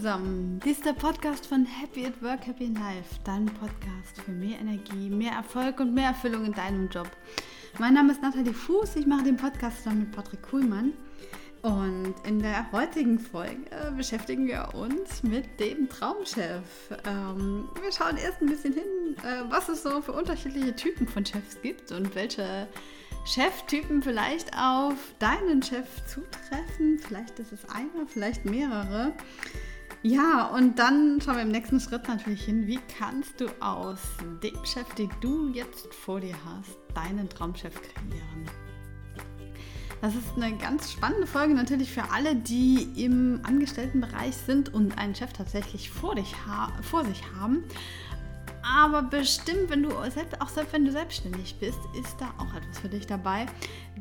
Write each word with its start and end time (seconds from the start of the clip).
zusammen, 0.00 0.58
dies 0.64 0.78
ist 0.78 0.86
der 0.86 0.94
Podcast 0.94 1.46
von 1.46 1.66
Happy 1.66 2.06
at 2.06 2.22
Work, 2.22 2.46
Happy 2.46 2.64
in 2.64 2.74
Life, 2.74 3.16
dein 3.22 3.44
Podcast 3.44 4.18
für 4.24 4.30
mehr 4.30 4.58
Energie, 4.58 5.10
mehr 5.10 5.32
Erfolg 5.32 5.78
und 5.78 5.92
mehr 5.92 6.08
Erfüllung 6.08 6.46
in 6.46 6.54
deinem 6.54 6.88
Job. 6.88 7.10
Mein 7.78 7.92
Name 7.92 8.12
ist 8.12 8.22
Nathalie 8.22 8.54
Fuß, 8.54 8.96
ich 8.96 9.06
mache 9.06 9.24
den 9.24 9.36
Podcast 9.36 9.76
zusammen 9.78 10.00
mit 10.00 10.12
Patrick 10.12 10.40
Kuhlmann 10.40 10.94
und 11.60 12.14
in 12.24 12.38
der 12.38 12.72
heutigen 12.72 13.18
Folge 13.18 13.92
beschäftigen 13.94 14.46
wir 14.46 14.70
uns 14.72 15.22
mit 15.22 15.60
dem 15.60 15.86
Traumchef. 15.90 16.62
Ähm, 17.06 17.68
wir 17.82 17.92
schauen 17.92 18.16
erst 18.16 18.40
ein 18.40 18.48
bisschen 18.48 18.72
hin, 18.72 19.16
äh, 19.22 19.50
was 19.50 19.68
es 19.68 19.82
so 19.82 20.00
für 20.00 20.12
unterschiedliche 20.12 20.74
Typen 20.74 21.06
von 21.08 21.26
Chefs 21.26 21.60
gibt 21.60 21.92
und 21.92 22.14
welche 22.14 22.68
Cheftypen 23.26 24.02
vielleicht 24.02 24.56
auf 24.56 24.94
deinen 25.18 25.62
Chef 25.62 25.86
zutreffen. 26.06 26.98
Vielleicht 27.06 27.38
ist 27.38 27.52
es 27.52 27.68
einer, 27.68 28.06
vielleicht 28.08 28.46
mehrere. 28.46 29.12
Ja, 30.02 30.46
und 30.46 30.78
dann 30.78 31.20
schauen 31.20 31.34
wir 31.36 31.42
im 31.42 31.50
nächsten 31.50 31.78
Schritt 31.78 32.08
natürlich 32.08 32.42
hin, 32.44 32.66
wie 32.66 32.78
kannst 32.98 33.38
du 33.38 33.48
aus 33.60 33.98
dem 34.42 34.64
Chef, 34.64 34.94
den 34.94 35.10
du 35.20 35.48
jetzt 35.48 35.92
vor 35.92 36.20
dir 36.20 36.34
hast, 36.46 36.78
deinen 36.94 37.28
Traumchef 37.28 37.74
kreieren. 37.74 38.48
Das 40.00 40.14
ist 40.14 40.24
eine 40.36 40.56
ganz 40.56 40.90
spannende 40.90 41.26
Folge 41.26 41.52
natürlich 41.52 41.90
für 41.92 42.10
alle, 42.10 42.34
die 42.34 42.88
im 43.04 43.40
Angestelltenbereich 43.42 44.34
sind 44.34 44.72
und 44.72 44.96
einen 44.96 45.14
Chef 45.14 45.34
tatsächlich 45.34 45.90
vor, 45.90 46.14
dich 46.14 46.34
vor 46.80 47.04
sich 47.04 47.22
haben. 47.38 47.62
Aber 48.62 49.02
bestimmt, 49.02 49.68
wenn 49.68 49.82
du 49.82 49.90
selbst, 50.10 50.40
auch 50.40 50.48
selbst 50.48 50.72
wenn 50.72 50.84
du 50.84 50.92
selbstständig 50.92 51.56
bist, 51.58 51.78
ist 51.98 52.16
da 52.18 52.32
auch 52.38 52.54
etwas 52.54 52.78
für 52.78 52.88
dich 52.88 53.06
dabei. 53.06 53.46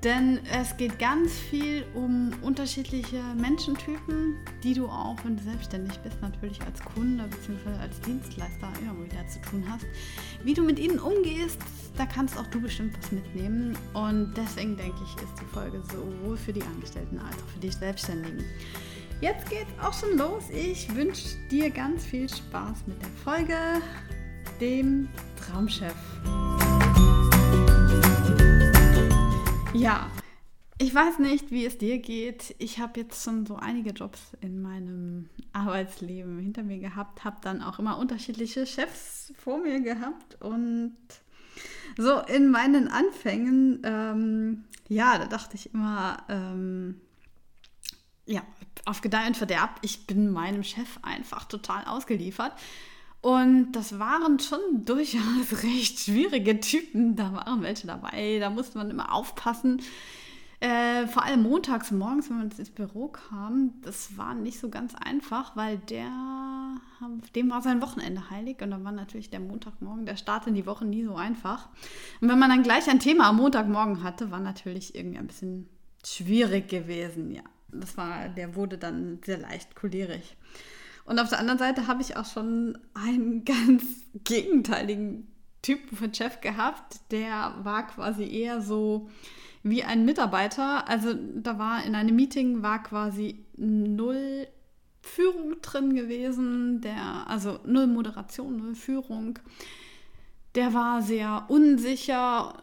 Denn 0.03 0.39
es 0.59 0.75
geht 0.77 0.99
ganz 0.99 1.33
viel 1.33 1.85
um 1.93 2.31
unterschiedliche 2.41 3.21
Menschentypen, 3.37 4.37
die 4.63 4.73
du 4.73 4.87
auch, 4.87 5.15
wenn 5.23 5.37
du 5.37 5.43
selbstständig 5.43 5.97
bist, 5.99 6.21
natürlich 6.21 6.61
als 6.61 6.81
Kunde 6.83 7.25
bzw. 7.25 7.79
als 7.81 7.99
Dienstleister 8.01 8.69
immer 8.81 9.03
wieder 9.03 9.27
zu 9.27 9.41
tun 9.41 9.63
hast. 9.69 9.85
Wie 10.43 10.53
du 10.53 10.63
mit 10.63 10.79
ihnen 10.79 10.99
umgehst, 10.99 11.59
da 11.97 12.05
kannst 12.05 12.37
auch 12.37 12.47
du 12.47 12.61
bestimmt 12.61 12.97
was 12.97 13.11
mitnehmen. 13.11 13.77
Und 13.93 14.33
deswegen 14.35 14.77
denke 14.77 14.97
ich, 15.03 15.23
ist 15.23 15.33
die 15.41 15.53
Folge 15.53 15.81
sowohl 15.91 16.37
für 16.37 16.53
die 16.53 16.63
Angestellten 16.63 17.17
als 17.19 17.35
auch 17.35 17.49
für 17.53 17.59
die 17.59 17.71
Selbstständigen. 17.71 18.43
Jetzt 19.21 19.49
geht's 19.49 19.71
auch 19.83 19.93
schon 19.93 20.17
los. 20.17 20.45
Ich 20.49 20.95
wünsche 20.95 21.37
dir 21.51 21.69
ganz 21.69 22.05
viel 22.05 22.29
Spaß 22.29 22.87
mit 22.87 23.01
der 23.01 23.09
Folge 23.21 23.55
dem 24.59 25.07
Traumchef. 25.37 25.95
Ja, 29.73 30.09
ich 30.77 30.93
weiß 30.93 31.19
nicht, 31.19 31.51
wie 31.51 31.65
es 31.65 31.77
dir 31.77 31.99
geht. 31.99 32.55
Ich 32.57 32.79
habe 32.79 32.99
jetzt 32.99 33.23
schon 33.23 33.45
so 33.45 33.55
einige 33.55 33.91
Jobs 33.91 34.19
in 34.41 34.61
meinem 34.61 35.29
Arbeitsleben 35.53 36.39
hinter 36.39 36.63
mir 36.63 36.79
gehabt, 36.79 37.23
habe 37.23 37.37
dann 37.41 37.61
auch 37.61 37.79
immer 37.79 37.97
unterschiedliche 37.97 38.65
Chefs 38.65 39.33
vor 39.37 39.59
mir 39.59 39.81
gehabt 39.81 40.41
und 40.41 40.97
so 41.97 42.19
in 42.19 42.49
meinen 42.49 42.87
Anfängen, 42.87 43.81
ähm, 43.83 44.63
ja, 44.87 45.17
da 45.17 45.25
dachte 45.25 45.55
ich 45.55 45.73
immer, 45.73 46.23
ähm, 46.29 47.01
ja, 48.25 48.41
auf 48.85 49.01
Gedeih 49.01 49.27
und 49.27 49.37
Verderb, 49.37 49.79
ich 49.81 50.07
bin 50.07 50.31
meinem 50.31 50.63
Chef 50.63 50.99
einfach 51.01 51.45
total 51.45 51.85
ausgeliefert. 51.85 52.53
Und 53.21 53.73
das 53.73 53.99
waren 53.99 54.39
schon 54.39 54.59
durchaus 54.85 55.63
recht 55.63 55.99
schwierige 55.99 56.59
Typen. 56.59 57.15
Da 57.15 57.33
waren 57.33 57.61
welche 57.61 57.87
dabei, 57.87 58.39
da 58.39 58.49
musste 58.49 58.77
man 58.77 58.89
immer 58.89 59.13
aufpassen. 59.13 59.81
Äh, 60.61 61.07
vor 61.07 61.23
allem 61.23 61.43
montags 61.43 61.89
morgens, 61.89 62.29
wenn 62.29 62.37
man 62.37 62.51
ins 62.51 62.69
Büro 62.69 63.07
kam, 63.07 63.75
das 63.81 64.17
war 64.17 64.35
nicht 64.35 64.59
so 64.59 64.69
ganz 64.69 64.93
einfach, 64.93 65.55
weil 65.55 65.77
der, 65.77 66.11
dem 67.33 67.49
war 67.49 67.61
sein 67.61 67.81
Wochenende 67.81 68.29
heilig 68.29 68.61
und 68.61 68.71
dann 68.71 68.83
war 68.83 68.91
natürlich 68.91 69.29
der 69.29 69.39
Montagmorgen, 69.39 70.05
der 70.05 70.17
Start 70.17 70.47
in 70.47 70.55
die 70.55 70.65
Woche 70.65 70.83
nie 70.83 71.05
so 71.05 71.15
einfach. 71.15 71.69
Und 72.19 72.27
wenn 72.27 72.39
man 72.39 72.49
dann 72.49 72.63
gleich 72.63 72.89
ein 72.89 72.99
Thema 72.99 73.29
am 73.29 73.37
Montagmorgen 73.37 74.03
hatte, 74.03 74.31
war 74.31 74.41
natürlich 74.41 74.95
irgendwie 74.95 75.19
ein 75.19 75.27
bisschen 75.27 75.69
schwierig 76.05 76.67
gewesen, 76.67 77.31
ja. 77.31 77.43
Das 77.71 77.95
war, 77.95 78.27
der 78.27 78.55
wurde 78.55 78.77
dann 78.77 79.19
sehr 79.23 79.37
leicht 79.37 79.75
cholerisch. 79.75 80.35
Und 81.05 81.19
auf 81.19 81.29
der 81.29 81.39
anderen 81.39 81.59
Seite 81.59 81.87
habe 81.87 82.01
ich 82.01 82.17
auch 82.17 82.25
schon 82.25 82.77
einen 82.93 83.45
ganz 83.45 83.83
gegenteiligen 84.23 85.27
Typen 85.61 85.97
von 85.97 86.13
Chef 86.13 86.41
gehabt. 86.41 86.99
Der 87.11 87.55
war 87.63 87.87
quasi 87.87 88.23
eher 88.23 88.61
so 88.61 89.09
wie 89.63 89.83
ein 89.83 90.05
Mitarbeiter. 90.05 90.87
Also 90.87 91.13
da 91.13 91.59
war 91.59 91.83
in 91.83 91.95
einem 91.95 92.15
Meeting 92.15 92.61
war 92.63 92.81
quasi 92.81 93.45
null 93.57 94.47
Führung 95.01 95.61
drin 95.61 95.95
gewesen, 95.95 96.81
der, 96.81 97.27
also 97.27 97.59
null 97.65 97.87
Moderation, 97.87 98.57
null 98.57 98.75
Führung. 98.75 99.39
Der 100.55 100.73
war 100.73 101.01
sehr 101.01 101.45
unsicher. 101.47 102.53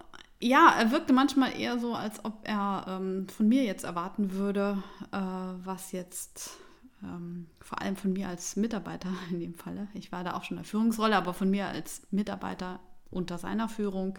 Ja, 0.41 0.75
er 0.79 0.91
wirkte 0.91 1.13
manchmal 1.13 1.59
eher 1.59 1.79
so, 1.79 1.95
als 1.95 2.25
ob 2.25 2.41
er 2.45 2.85
ähm, 2.89 3.27
von 3.29 3.49
mir 3.49 3.65
jetzt 3.65 3.85
erwarten 3.85 4.33
würde, 4.33 4.83
äh, 5.13 5.17
was 5.17 5.93
jetzt 5.93 6.59
ähm, 7.07 7.47
vor 7.61 7.81
allem 7.81 7.97
von 7.97 8.13
mir 8.13 8.29
als 8.29 8.57
Mitarbeiter 8.57 9.09
in 9.31 9.41
dem 9.41 9.55
Falle, 9.55 9.89
ich 9.95 10.13
war 10.13 10.25
da 10.25 10.35
auch 10.35 10.45
schon 10.45 10.57
in 10.57 10.63
der 10.63 10.71
Führungsrolle, 10.71 11.17
aber 11.17 11.35
von 11.35 11.51
mir 11.51 11.67
als 11.67 12.07
Mitarbeiter 12.11 12.81
unter 13.11 13.39
seiner 13.39 13.69
Führung 13.69 14.19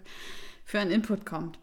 für 0.63 0.79
einen 0.79 0.91
Input 0.91 1.25
kommt. 1.25 1.59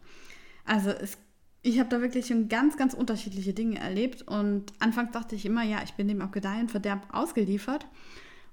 Also 0.63 0.89
es, 0.89 1.17
ich 1.61 1.79
habe 1.79 1.89
da 1.89 2.01
wirklich 2.01 2.27
schon 2.27 2.47
ganz, 2.47 2.77
ganz 2.77 2.93
unterschiedliche 2.93 3.53
Dinge 3.53 3.79
erlebt 3.79 4.21
und 4.21 4.71
anfangs 4.79 5.11
dachte 5.11 5.35
ich 5.35 5.45
immer, 5.45 5.63
ja, 5.63 5.81
ich 5.83 5.93
bin 5.93 6.07
dem 6.07 6.21
auf 6.21 6.31
Gedeih 6.31 6.61
und 6.61 6.71
Verderb 6.71 7.07
ausgeliefert 7.11 7.87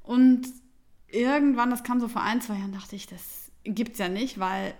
und 0.02 0.48
irgendwann, 1.08 1.70
das 1.70 1.84
kam 1.84 2.00
so 2.00 2.08
vor 2.08 2.22
ein, 2.22 2.40
zwei 2.40 2.54
Jahren, 2.54 2.72
dachte 2.72 2.96
ich, 2.96 3.06
das 3.06 3.50
gibt 3.64 3.92
es 3.92 3.98
ja 3.98 4.08
nicht, 4.08 4.38
weil 4.38 4.74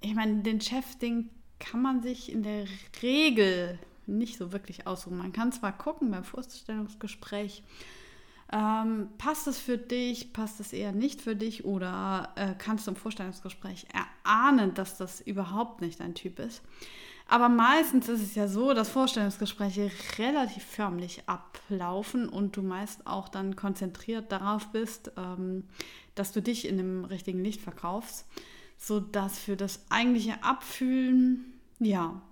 ich 0.00 0.14
meine, 0.14 0.42
den 0.42 0.60
Chef, 0.60 0.96
den 0.96 1.30
kann 1.58 1.82
man 1.82 2.02
sich 2.02 2.30
in 2.30 2.42
der 2.42 2.66
Regel 3.02 3.78
nicht 4.08 4.38
so 4.38 4.52
wirklich 4.52 4.86
aussuchen. 4.86 5.18
Man 5.18 5.32
kann 5.32 5.52
zwar 5.52 5.76
gucken 5.76 6.10
beim 6.10 6.24
Vorstellungsgespräch, 6.24 7.62
ähm, 8.50 9.08
passt 9.18 9.46
es 9.46 9.58
für 9.58 9.76
dich, 9.76 10.32
passt 10.32 10.58
es 10.60 10.72
eher 10.72 10.92
nicht 10.92 11.20
für 11.20 11.36
dich 11.36 11.64
oder 11.64 12.32
äh, 12.36 12.54
kannst 12.56 12.86
du 12.86 12.92
im 12.92 12.96
Vorstellungsgespräch 12.96 13.86
erahnen, 13.92 14.72
dass 14.74 14.96
das 14.96 15.20
überhaupt 15.20 15.82
nicht 15.82 16.00
dein 16.00 16.14
Typ 16.14 16.38
ist. 16.38 16.62
Aber 17.30 17.50
meistens 17.50 18.08
ist 18.08 18.22
es 18.22 18.34
ja 18.34 18.48
so, 18.48 18.72
dass 18.72 18.88
Vorstellungsgespräche 18.88 19.90
relativ 20.16 20.64
förmlich 20.64 21.24
ablaufen 21.26 22.26
und 22.26 22.56
du 22.56 22.62
meist 22.62 23.06
auch 23.06 23.28
dann 23.28 23.54
konzentriert 23.54 24.32
darauf 24.32 24.68
bist, 24.68 25.12
ähm, 25.18 25.64
dass 26.14 26.32
du 26.32 26.40
dich 26.40 26.66
in 26.66 26.78
dem 26.78 27.04
richtigen 27.04 27.44
Licht 27.44 27.60
verkaufst, 27.60 28.26
sodass 28.78 29.38
für 29.38 29.56
das 29.56 29.84
eigentliche 29.90 30.42
Abfühlen, 30.42 31.52
ja, 31.80 32.22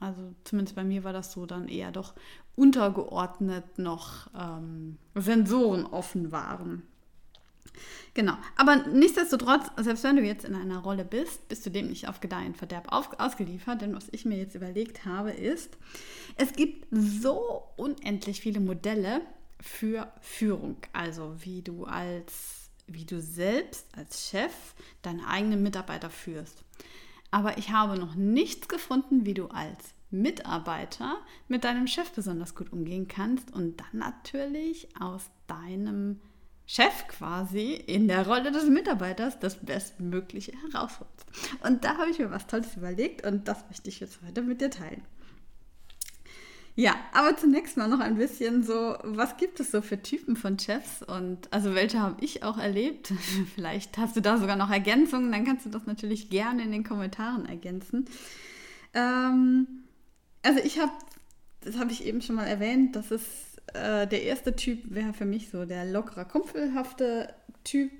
also 0.00 0.34
zumindest 0.44 0.76
bei 0.76 0.84
mir 0.84 1.04
war 1.04 1.12
das 1.12 1.32
so 1.32 1.46
dann 1.46 1.68
eher 1.68 1.92
doch 1.92 2.14
untergeordnet 2.56 3.78
noch 3.78 4.28
ähm, 4.38 4.98
Sensoren 5.14 5.86
offen 5.86 6.32
waren. 6.32 6.82
Genau, 8.14 8.34
aber 8.54 8.76
nichtsdestotrotz, 8.76 9.66
selbst 9.76 10.04
wenn 10.04 10.16
du 10.16 10.22
jetzt 10.22 10.44
in 10.44 10.54
einer 10.54 10.78
Rolle 10.78 11.04
bist, 11.04 11.48
bist 11.48 11.66
du 11.66 11.70
dem 11.70 11.88
nicht 11.88 12.08
auf 12.08 12.20
Gedeih 12.20 12.46
und 12.46 12.56
Verderb 12.56 12.92
auf, 12.92 13.18
ausgeliefert, 13.18 13.80
denn 13.80 13.94
was 13.94 14.06
ich 14.12 14.24
mir 14.24 14.36
jetzt 14.36 14.54
überlegt 14.54 15.04
habe 15.04 15.32
ist, 15.32 15.76
es 16.36 16.52
gibt 16.52 16.86
so 16.92 17.64
unendlich 17.76 18.40
viele 18.40 18.60
Modelle 18.60 19.20
für 19.60 20.12
Führung, 20.20 20.76
also 20.92 21.34
wie 21.40 21.62
du 21.62 21.84
als, 21.84 22.70
wie 22.86 23.04
du 23.04 23.20
selbst 23.20 23.86
als 23.96 24.28
Chef 24.28 24.52
deine 25.02 25.26
eigenen 25.26 25.62
Mitarbeiter 25.62 26.10
führst. 26.10 26.62
Aber 27.34 27.58
ich 27.58 27.70
habe 27.70 27.98
noch 27.98 28.14
nichts 28.14 28.68
gefunden, 28.68 29.26
wie 29.26 29.34
du 29.34 29.48
als 29.48 29.92
Mitarbeiter 30.12 31.16
mit 31.48 31.64
deinem 31.64 31.88
Chef 31.88 32.12
besonders 32.12 32.54
gut 32.54 32.72
umgehen 32.72 33.08
kannst 33.08 33.52
und 33.52 33.80
dann 33.80 33.98
natürlich 33.98 34.86
aus 35.00 35.28
deinem 35.48 36.20
Chef 36.64 37.08
quasi 37.08 37.72
in 37.72 38.06
der 38.06 38.28
Rolle 38.28 38.52
des 38.52 38.68
Mitarbeiters 38.68 39.40
das 39.40 39.56
Bestmögliche 39.56 40.52
herausholst. 40.52 41.26
Und 41.64 41.82
da 41.82 41.96
habe 41.98 42.10
ich 42.10 42.20
mir 42.20 42.30
was 42.30 42.46
Tolles 42.46 42.76
überlegt 42.76 43.26
und 43.26 43.48
das 43.48 43.64
möchte 43.68 43.88
ich 43.88 43.98
jetzt 43.98 44.20
heute 44.24 44.42
mit 44.42 44.60
dir 44.60 44.70
teilen. 44.70 45.02
Ja, 46.76 46.96
aber 47.12 47.36
zunächst 47.36 47.76
mal 47.76 47.86
noch 47.86 48.00
ein 48.00 48.16
bisschen 48.16 48.64
so, 48.64 48.96
was 49.04 49.36
gibt 49.36 49.60
es 49.60 49.70
so 49.70 49.80
für 49.80 50.02
Typen 50.02 50.34
von 50.34 50.58
Chefs 50.58 51.04
und 51.04 51.52
also 51.52 51.74
welche 51.74 52.00
habe 52.00 52.16
ich 52.24 52.42
auch 52.42 52.58
erlebt? 52.58 53.12
Vielleicht 53.54 53.96
hast 53.96 54.16
du 54.16 54.20
da 54.20 54.38
sogar 54.38 54.56
noch 54.56 54.70
Ergänzungen, 54.70 55.30
dann 55.30 55.44
kannst 55.44 55.66
du 55.66 55.70
das 55.70 55.86
natürlich 55.86 56.30
gerne 56.30 56.64
in 56.64 56.72
den 56.72 56.82
Kommentaren 56.82 57.46
ergänzen. 57.46 58.06
Ähm, 58.92 59.68
also 60.42 60.58
ich 60.64 60.80
habe, 60.80 60.92
das 61.60 61.78
habe 61.78 61.92
ich 61.92 62.04
eben 62.04 62.22
schon 62.22 62.34
mal 62.34 62.46
erwähnt, 62.46 62.96
das 62.96 63.12
ist 63.12 63.54
äh, 63.72 64.06
der 64.08 64.24
erste 64.24 64.56
Typ 64.56 64.80
wäre 64.86 65.12
für 65.12 65.24
mich 65.24 65.50
so 65.50 65.64
der 65.64 65.84
lockere, 65.84 66.24
kumpelhafte 66.24 67.32
Typ. 67.62 67.92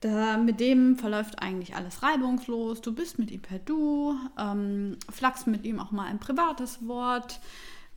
Da, 0.00 0.38
mit 0.38 0.60
dem 0.60 0.96
verläuft 0.96 1.42
eigentlich 1.42 1.76
alles 1.76 2.02
reibungslos. 2.02 2.80
Du 2.80 2.94
bist 2.94 3.18
mit 3.18 3.30
ihm 3.30 3.42
per 3.42 3.58
Du, 3.58 4.14
ähm, 4.38 4.96
flachst 5.10 5.46
mit 5.46 5.66
ihm 5.66 5.78
auch 5.78 5.90
mal 5.90 6.06
ein 6.06 6.18
privates 6.18 6.86
Wort. 6.86 7.40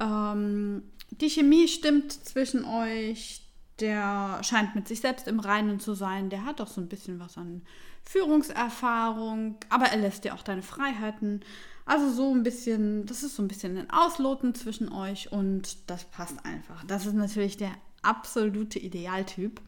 Ähm, 0.03 0.83
die 1.11 1.29
Chemie 1.29 1.67
stimmt 1.67 2.11
zwischen 2.11 2.65
euch. 2.65 3.39
der 3.79 4.39
scheint 4.43 4.75
mit 4.75 4.87
sich 4.87 5.01
selbst 5.01 5.27
im 5.27 5.39
Reinen 5.39 5.79
zu 5.79 5.95
sein. 5.95 6.29
Der 6.29 6.45
hat 6.45 6.61
auch 6.61 6.67
so 6.67 6.79
ein 6.79 6.87
bisschen 6.89 7.19
was 7.19 7.37
an 7.37 7.63
Führungserfahrung, 8.03 9.55
aber 9.69 9.85
er 9.85 9.97
lässt 9.97 10.23
dir 10.23 10.35
auch 10.35 10.43
deine 10.43 10.61
Freiheiten. 10.61 11.41
Also 11.85 12.11
so 12.11 12.33
ein 12.33 12.43
bisschen, 12.43 13.05
das 13.07 13.23
ist 13.23 13.35
so 13.35 13.41
ein 13.41 13.47
bisschen 13.47 13.77
ein 13.77 13.89
Ausloten 13.89 14.53
zwischen 14.53 14.91
euch 14.91 15.31
und 15.31 15.89
das 15.89 16.05
passt 16.05 16.45
einfach. 16.45 16.83
Das 16.85 17.05
ist 17.05 17.13
natürlich 17.13 17.57
der 17.57 17.71
absolute 18.03 18.77
Idealtyp, 18.79 19.59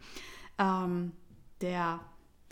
ähm, 0.59 1.11
der, 1.61 1.99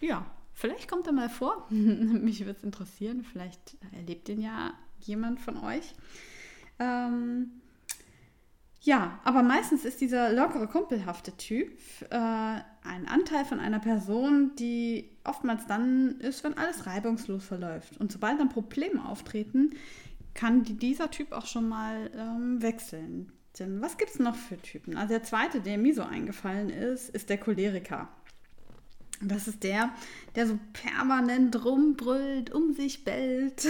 ja, 0.01 0.25
vielleicht 0.53 0.89
kommt 0.89 1.07
er 1.07 1.13
mal 1.13 1.29
vor. 1.29 1.67
Mich 1.69 2.39
würde 2.41 2.57
es 2.57 2.63
interessieren. 2.63 3.23
Vielleicht 3.23 3.77
erlebt 3.91 4.27
ihn 4.29 4.41
ja 4.41 4.73
jemand 5.01 5.39
von 5.39 5.57
euch. 5.57 5.93
Ähm, 6.79 7.61
ja, 8.85 9.17
aber 9.23 9.43
meistens 9.43 9.85
ist 9.85 10.01
dieser 10.01 10.33
lockere, 10.33 10.67
kumpelhafte 10.67 11.31
Typ 11.37 11.71
äh, 12.09 12.15
ein 12.17 13.07
Anteil 13.07 13.45
von 13.45 13.61
einer 13.61 13.79
Person, 13.79 14.51
die 14.59 15.09
oftmals 15.23 15.65
dann 15.67 16.19
ist, 16.19 16.43
wenn 16.43 16.57
alles 16.57 16.85
reibungslos 16.85 17.45
verläuft. 17.45 17.97
Und 18.01 18.11
sobald 18.11 18.41
dann 18.41 18.49
Probleme 18.49 19.07
auftreten, 19.07 19.71
kann 20.33 20.63
dieser 20.63 21.09
Typ 21.11 21.31
auch 21.31 21.45
schon 21.45 21.69
mal 21.69 22.11
ähm, 22.13 22.61
wechseln. 22.61 23.31
Denn 23.57 23.81
was 23.81 23.97
gibt 23.97 24.11
es 24.11 24.19
noch 24.19 24.35
für 24.35 24.57
Typen? 24.61 24.97
Also 24.97 25.13
der 25.13 25.23
zweite, 25.23 25.61
der 25.61 25.77
mir 25.77 25.93
so 25.93 26.03
eingefallen 26.03 26.69
ist, 26.69 27.09
ist 27.09 27.29
der 27.29 27.37
Choleriker. 27.37 28.09
Das 29.21 29.47
ist 29.47 29.63
der, 29.63 29.91
der 30.35 30.45
so 30.45 30.59
permanent 30.73 31.63
rumbrüllt, 31.63 32.51
um 32.51 32.73
sich 32.73 33.05
bellt, 33.05 33.65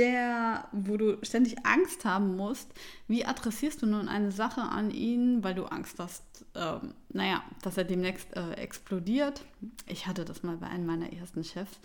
der, 0.00 0.66
wo 0.72 0.96
du 0.96 1.18
ständig 1.22 1.66
Angst 1.66 2.06
haben 2.06 2.34
musst, 2.34 2.72
wie 3.06 3.26
adressierst 3.26 3.82
du 3.82 3.86
nun 3.86 4.08
eine 4.08 4.32
Sache 4.32 4.62
an 4.62 4.90
ihn, 4.90 5.44
weil 5.44 5.54
du 5.54 5.66
Angst 5.66 5.98
hast, 5.98 6.24
ähm, 6.54 6.94
naja, 7.10 7.42
dass 7.60 7.76
er 7.76 7.84
demnächst 7.84 8.34
äh, 8.34 8.52
explodiert. 8.52 9.44
Ich 9.86 10.06
hatte 10.06 10.24
das 10.24 10.42
mal 10.42 10.56
bei 10.56 10.68
einem 10.68 10.86
meiner 10.86 11.12
ersten 11.12 11.44
Chefs. 11.44 11.78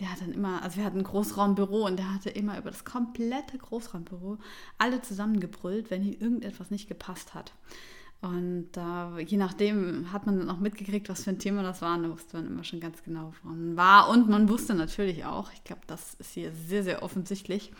Der 0.00 0.12
hat 0.12 0.20
dann 0.20 0.32
immer, 0.32 0.62
also 0.62 0.76
wir 0.76 0.84
hatten 0.84 0.98
ein 0.98 1.04
Großraumbüro 1.04 1.86
und 1.86 1.96
der 1.96 2.12
hatte 2.12 2.28
immer 2.28 2.58
über 2.58 2.70
das 2.70 2.84
komplette 2.84 3.56
Großraumbüro 3.56 4.36
alle 4.76 5.00
zusammengebrüllt, 5.00 5.90
wenn 5.90 6.04
ihm 6.04 6.20
irgendetwas 6.20 6.70
nicht 6.70 6.88
gepasst 6.88 7.32
hat. 7.32 7.52
Und 8.22 8.68
äh, 8.76 9.20
je 9.20 9.36
nachdem 9.36 10.12
hat 10.12 10.26
man 10.26 10.38
dann 10.38 10.48
auch 10.48 10.60
mitgekriegt, 10.60 11.08
was 11.08 11.24
für 11.24 11.30
ein 11.30 11.40
Thema 11.40 11.64
das 11.64 11.82
war. 11.82 11.98
Da 11.98 12.08
wusste 12.08 12.36
man 12.36 12.46
immer 12.46 12.62
schon 12.62 12.78
ganz 12.78 13.02
genau, 13.02 13.34
woran 13.42 13.76
war. 13.76 14.08
Und 14.10 14.28
man 14.28 14.48
wusste 14.48 14.74
natürlich 14.74 15.24
auch, 15.24 15.52
ich 15.52 15.64
glaube, 15.64 15.82
das 15.88 16.14
ist 16.14 16.32
hier 16.32 16.52
sehr, 16.52 16.84
sehr 16.84 17.02
offensichtlich, 17.02 17.72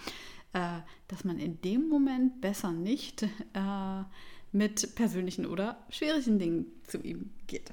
äh, 0.53 0.81
dass 1.07 1.23
man 1.25 1.39
in 1.39 1.61
dem 1.61 1.89
Moment 1.89 2.41
besser 2.41 2.73
nicht 2.73 3.23
äh, 3.23 4.03
mit 4.51 4.97
persönlichen 4.97 5.47
oder 5.47 5.87
schwierigen 5.91 6.41
Dingen 6.41 6.67
zu 6.89 6.99
ihm 6.99 7.31
geht. 7.47 7.73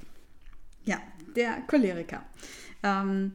Ja, 0.85 0.99
der 1.35 1.61
Choleriker. 1.61 2.23
Ähm, 2.83 3.33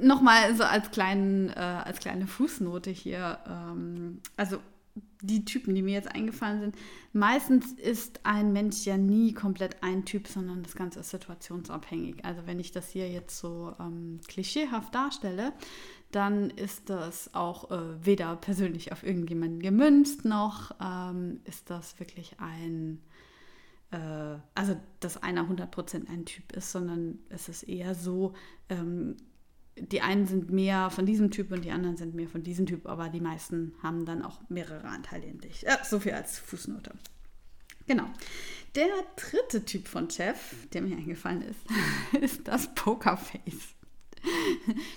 Nochmal 0.00 0.54
so 0.54 0.62
als, 0.62 0.90
kleinen, 0.90 1.50
äh, 1.50 1.54
als 1.54 1.98
kleine 1.98 2.26
Fußnote 2.26 2.90
hier. 2.90 3.38
Ähm, 3.46 4.20
also 4.36 4.58
die 5.22 5.44
Typen, 5.44 5.74
die 5.74 5.82
mir 5.82 5.94
jetzt 5.94 6.14
eingefallen 6.14 6.60
sind, 6.60 6.76
meistens 7.12 7.72
ist 7.72 8.20
ein 8.24 8.52
Mensch 8.52 8.84
ja 8.84 8.96
nie 8.96 9.34
komplett 9.34 9.82
ein 9.82 10.04
Typ, 10.04 10.28
sondern 10.28 10.62
das 10.62 10.74
Ganze 10.74 11.00
ist 11.00 11.10
situationsabhängig. 11.10 12.24
Also 12.24 12.42
wenn 12.46 12.60
ich 12.60 12.72
das 12.72 12.88
hier 12.88 13.10
jetzt 13.10 13.38
so 13.38 13.74
ähm, 13.80 14.20
klischeehaft 14.28 14.94
darstelle, 14.94 15.52
dann 16.10 16.50
ist 16.50 16.88
das 16.88 17.34
auch 17.34 17.70
äh, 17.70 18.04
weder 18.04 18.36
persönlich 18.36 18.92
auf 18.92 19.02
irgendjemanden 19.02 19.60
gemünzt, 19.60 20.24
noch 20.24 20.74
ähm, 20.80 21.40
ist 21.44 21.68
das 21.70 21.98
wirklich 21.98 22.36
ein, 22.38 23.02
äh, 23.90 24.38
also 24.54 24.76
dass 25.00 25.22
einer 25.22 25.42
100% 25.42 26.08
ein 26.08 26.24
Typ 26.24 26.52
ist, 26.52 26.72
sondern 26.72 27.18
es 27.28 27.48
ist 27.48 27.64
eher 27.64 27.94
so, 27.94 28.32
ähm, 28.70 29.16
die 29.80 30.00
einen 30.00 30.26
sind 30.26 30.50
mehr 30.50 30.90
von 30.90 31.06
diesem 31.06 31.30
Typ 31.30 31.52
und 31.52 31.64
die 31.64 31.70
anderen 31.70 31.96
sind 31.96 32.14
mehr 32.14 32.28
von 32.28 32.42
diesem 32.42 32.66
Typ, 32.66 32.86
aber 32.86 33.08
die 33.08 33.20
meisten 33.20 33.74
haben 33.82 34.04
dann 34.04 34.22
auch 34.22 34.40
mehrere 34.48 34.88
Anteile 34.88 35.26
in 35.26 35.38
dich. 35.38 35.62
Ja, 35.62 35.84
so 35.84 36.00
viel 36.00 36.12
als 36.12 36.38
Fußnote. 36.38 36.92
Genau. 37.86 38.06
Der 38.74 38.88
dritte 39.16 39.64
Typ 39.64 39.88
von 39.88 40.10
Chef, 40.10 40.68
der 40.72 40.82
mir 40.82 40.96
eingefallen 40.96 41.42
ist, 41.42 41.60
ist 42.20 42.46
das 42.46 42.74
Pokerface. 42.74 43.74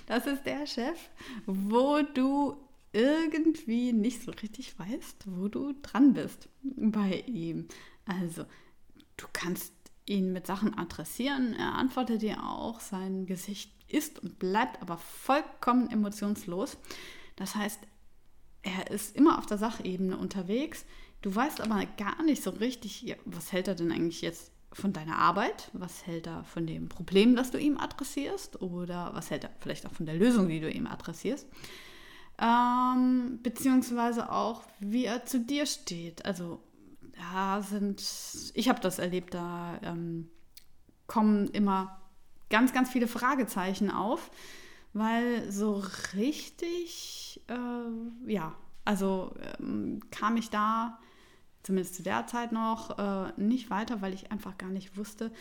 Das 0.08 0.28
ist 0.28 0.46
der 0.46 0.66
Chef, 0.66 0.98
wo 1.46 2.02
du 2.14 2.58
irgendwie 2.92 3.94
nicht 3.94 4.24
so 4.24 4.32
richtig 4.32 4.78
weißt, 4.78 5.24
wo 5.28 5.48
du 5.48 5.74
dran 5.82 6.14
bist 6.14 6.50
bei 6.64 7.24
ihm. 7.28 7.68
Also, 8.06 8.46
du 9.18 9.28
kannst 9.32 9.74
ihn 10.06 10.34
mit 10.34 10.48
Sachen 10.48 10.78
adressieren, 10.78 11.54
er 11.54 11.76
antwortet 11.76 12.22
dir 12.22 12.44
auch, 12.44 12.80
sein 12.80 13.26
Gesicht 13.26 13.72
ist 13.94 14.20
und 14.20 14.40
bleibt 14.40 14.82
aber 14.82 14.98
vollkommen 14.98 15.90
emotionslos. 15.90 16.78
Das 17.36 17.56
heißt, 17.56 17.80
er 18.64 18.92
ist 18.92 19.16
immer 19.16 19.38
auf 19.38 19.46
der 19.46 19.58
Sachebene 19.58 20.18
unterwegs. 20.18 20.86
Du 21.22 21.34
weißt 21.34 21.62
aber 21.62 21.86
gar 21.98 22.22
nicht 22.24 22.44
so 22.44 22.52
richtig, 22.52 23.16
was 23.26 23.52
hält 23.52 23.68
er 23.68 23.76
denn 23.76 23.92
eigentlich 23.92 24.22
jetzt 24.22 24.52
von 24.74 24.94
deiner 24.94 25.18
Arbeit? 25.18 25.70
Was 25.74 26.06
hält 26.08 26.28
er 26.28 26.44
von 26.44 26.66
dem 26.66 26.90
Problem, 26.90 27.36
das 27.36 27.52
du 27.52 27.58
ihm 27.58 27.78
adressierst? 27.78 28.62
Oder 28.62 29.12
was 29.14 29.30
hält 29.30 29.44
er 29.44 29.52
vielleicht 29.60 29.86
auch 29.86 29.94
von 29.94 30.06
der 30.06 30.16
Lösung, 30.16 30.48
die 30.48 30.60
du 30.60 30.70
ihm 30.70 30.88
adressierst? 30.88 31.48
Ähm, 32.40 33.40
beziehungsweise 33.44 34.32
auch, 34.32 34.64
wie 34.80 35.06
er 35.06 35.26
zu 35.26 35.40
dir 35.40 35.66
steht. 35.66 36.26
Also, 36.26 36.64
da 37.34 37.62
sind, 37.62 38.02
ich 38.56 38.70
habe 38.70 38.80
das 38.80 38.98
erlebt, 38.98 39.34
da 39.34 39.80
ähm, 39.84 40.30
kommen 41.06 41.50
immer 41.50 42.01
ganz, 42.52 42.74
ganz 42.74 42.92
viele 42.92 43.08
Fragezeichen 43.08 43.90
auf, 43.90 44.30
weil 44.94 45.52
so 45.52 45.84
richtig, 46.16 47.42
äh, 47.48 48.32
ja, 48.32 48.54
also 48.86 49.34
ähm, 49.60 50.02
kam 50.12 50.38
ich 50.38 50.50
da, 50.50 51.00
zumindest 51.64 51.96
zu 51.96 52.04
der 52.04 52.28
Zeit 52.28 52.52
noch, 52.52 53.00
äh, 53.00 53.32
nicht 53.38 53.70
weiter, 53.70 54.02
weil 54.02 54.14
ich 54.14 54.32
einfach 54.32 54.58
gar 54.58 54.70
nicht 54.70 54.98
wusste, 54.98 55.32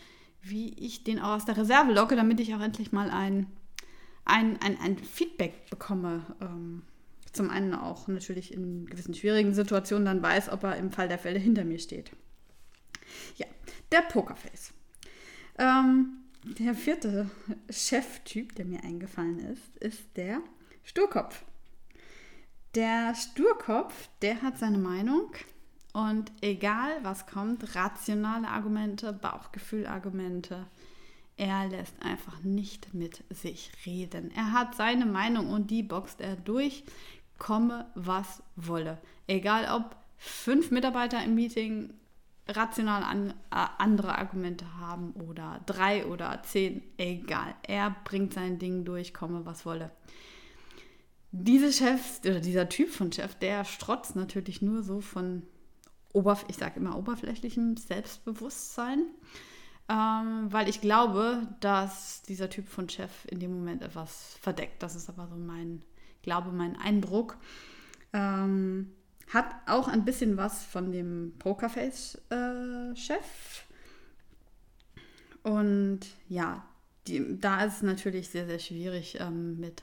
wie 0.42 0.72
ich 0.74 1.04
den 1.04 1.18
auch 1.18 1.36
aus 1.36 1.44
der 1.44 1.56
Reserve 1.56 1.92
locke, 1.92 2.16
damit 2.16 2.40
ich 2.40 2.54
auch 2.54 2.60
endlich 2.60 2.92
mal 2.92 3.10
ein, 3.10 3.46
ein, 4.24 4.58
ein, 4.62 4.78
ein 4.80 4.98
Feedback 4.98 5.68
bekomme. 5.68 6.24
Ähm, 6.40 6.82
zum 7.32 7.50
einen 7.50 7.74
auch 7.74 8.08
natürlich 8.08 8.52
in 8.52 8.86
gewissen 8.86 9.14
schwierigen 9.14 9.54
Situationen 9.54 10.04
dann 10.04 10.22
weiß, 10.22 10.48
ob 10.48 10.64
er 10.64 10.76
im 10.76 10.90
Fall 10.90 11.08
der 11.08 11.18
Fälle 11.18 11.38
hinter 11.38 11.64
mir 11.64 11.78
steht. 11.78 12.10
Ja, 13.36 13.46
der 13.92 14.02
Pokerface. 14.02 14.72
Ähm, 15.58 16.19
der 16.44 16.74
vierte 16.74 17.30
Cheftyp, 17.68 18.54
der 18.54 18.64
mir 18.64 18.82
eingefallen 18.82 19.38
ist, 19.40 19.76
ist 19.78 20.16
der 20.16 20.40
Sturkopf. 20.84 21.44
Der 22.74 23.14
Sturkopf, 23.14 24.08
der 24.22 24.42
hat 24.42 24.58
seine 24.58 24.78
Meinung 24.78 25.32
und 25.92 26.30
egal 26.40 27.02
was 27.02 27.26
kommt, 27.26 27.74
rationale 27.74 28.48
Argumente, 28.48 29.12
Bauchgefühlargumente, 29.12 30.66
er 31.36 31.68
lässt 31.68 31.94
einfach 32.02 32.42
nicht 32.42 32.92
mit 32.94 33.24
sich 33.30 33.72
reden. 33.86 34.30
Er 34.36 34.52
hat 34.52 34.74
seine 34.74 35.06
Meinung 35.06 35.48
und 35.48 35.70
die 35.70 35.82
boxt 35.82 36.20
er 36.20 36.36
durch, 36.36 36.84
komme 37.38 37.90
was 37.94 38.42
wolle. 38.56 38.98
Egal 39.26 39.74
ob 39.74 39.96
fünf 40.18 40.70
Mitarbeiter 40.70 41.24
im 41.24 41.34
Meeting 41.34 41.94
rational 42.48 43.02
an, 43.02 43.30
äh, 43.50 43.66
andere 43.78 44.18
Argumente 44.18 44.78
haben 44.78 45.12
oder 45.12 45.60
drei 45.66 46.06
oder 46.06 46.42
zehn, 46.42 46.82
egal. 46.98 47.54
Er 47.62 47.94
bringt 48.04 48.34
sein 48.34 48.58
Ding 48.58 48.84
durch, 48.84 49.14
komme 49.14 49.46
was 49.46 49.66
wolle. 49.66 49.90
Diese 51.32 51.72
Chefs 51.72 52.20
oder 52.24 52.40
dieser 52.40 52.68
Typ 52.68 52.90
von 52.90 53.12
Chef, 53.12 53.36
der 53.36 53.64
strotzt 53.64 54.16
natürlich 54.16 54.62
nur 54.62 54.82
so 54.82 55.00
von 55.00 55.42
Oberf 56.12 56.44
ich 56.48 56.56
sage 56.56 56.80
immer 56.80 56.98
oberflächlichem 56.98 57.76
Selbstbewusstsein, 57.76 59.06
ähm, 59.88 60.52
weil 60.52 60.68
ich 60.68 60.80
glaube, 60.80 61.46
dass 61.60 62.22
dieser 62.22 62.50
Typ 62.50 62.68
von 62.68 62.88
Chef 62.88 63.10
in 63.26 63.38
dem 63.38 63.52
Moment 63.52 63.82
etwas 63.82 64.36
verdeckt. 64.40 64.82
Das 64.82 64.96
ist 64.96 65.08
aber 65.08 65.28
so 65.28 65.36
mein 65.36 65.84
Glaube, 66.22 66.50
mein 66.50 66.76
Eindruck. 66.76 67.38
Ähm, 68.12 68.92
hat 69.32 69.54
auch 69.66 69.88
ein 69.88 70.04
bisschen 70.04 70.36
was 70.36 70.64
von 70.64 70.92
dem 70.92 71.32
Pokerface-Chef. 71.38 73.64
Und 75.42 76.00
ja, 76.28 76.64
die, 77.06 77.38
da 77.40 77.64
ist 77.64 77.76
es 77.76 77.82
natürlich 77.82 78.28
sehr, 78.28 78.46
sehr 78.46 78.58
schwierig, 78.58 79.18
ähm, 79.20 79.58
mit 79.58 79.82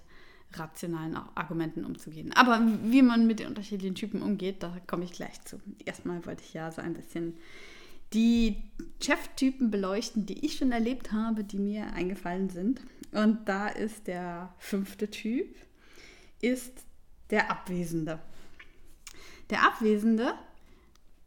rationalen 0.53 1.17
Argumenten 1.35 1.85
umzugehen. 1.85 2.31
Aber 2.33 2.61
wie 2.83 3.01
man 3.01 3.27
mit 3.27 3.39
den 3.39 3.47
unterschiedlichen 3.47 3.95
Typen 3.95 4.21
umgeht, 4.21 4.63
da 4.63 4.77
komme 4.85 5.03
ich 5.03 5.11
gleich 5.11 5.41
zu. 5.43 5.59
Erstmal 5.83 6.25
wollte 6.25 6.43
ich 6.43 6.53
ja 6.53 6.71
so 6.71 6.81
ein 6.81 6.93
bisschen 6.93 7.35
die 8.13 8.63
Cheftypen 9.01 9.71
beleuchten, 9.71 10.25
die 10.25 10.45
ich 10.45 10.57
schon 10.57 10.71
erlebt 10.71 11.11
habe, 11.11 11.43
die 11.43 11.59
mir 11.59 11.93
eingefallen 11.93 12.49
sind. 12.49 12.81
Und 13.11 13.49
da 13.49 13.67
ist 13.67 14.07
der 14.07 14.53
fünfte 14.57 15.09
Typ, 15.09 15.55
ist 16.41 16.85
der 17.29 17.51
Abwesende. 17.51 18.19
Der 19.49 19.63
Abwesende 19.63 20.33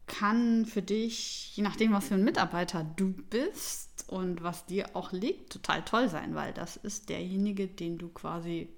kann 0.06 0.66
für 0.66 0.82
dich, 0.82 1.56
je 1.56 1.62
nachdem, 1.62 1.92
was 1.92 2.08
für 2.08 2.14
ein 2.14 2.24
Mitarbeiter 2.24 2.84
du 2.96 3.12
bist 3.12 4.04
und 4.08 4.42
was 4.42 4.66
dir 4.66 4.90
auch 4.94 5.12
liegt, 5.12 5.52
total 5.52 5.84
toll 5.84 6.08
sein, 6.08 6.34
weil 6.34 6.52
das 6.52 6.76
ist 6.76 7.08
derjenige, 7.08 7.68
den 7.68 7.96
du 7.96 8.08
quasi 8.08 8.68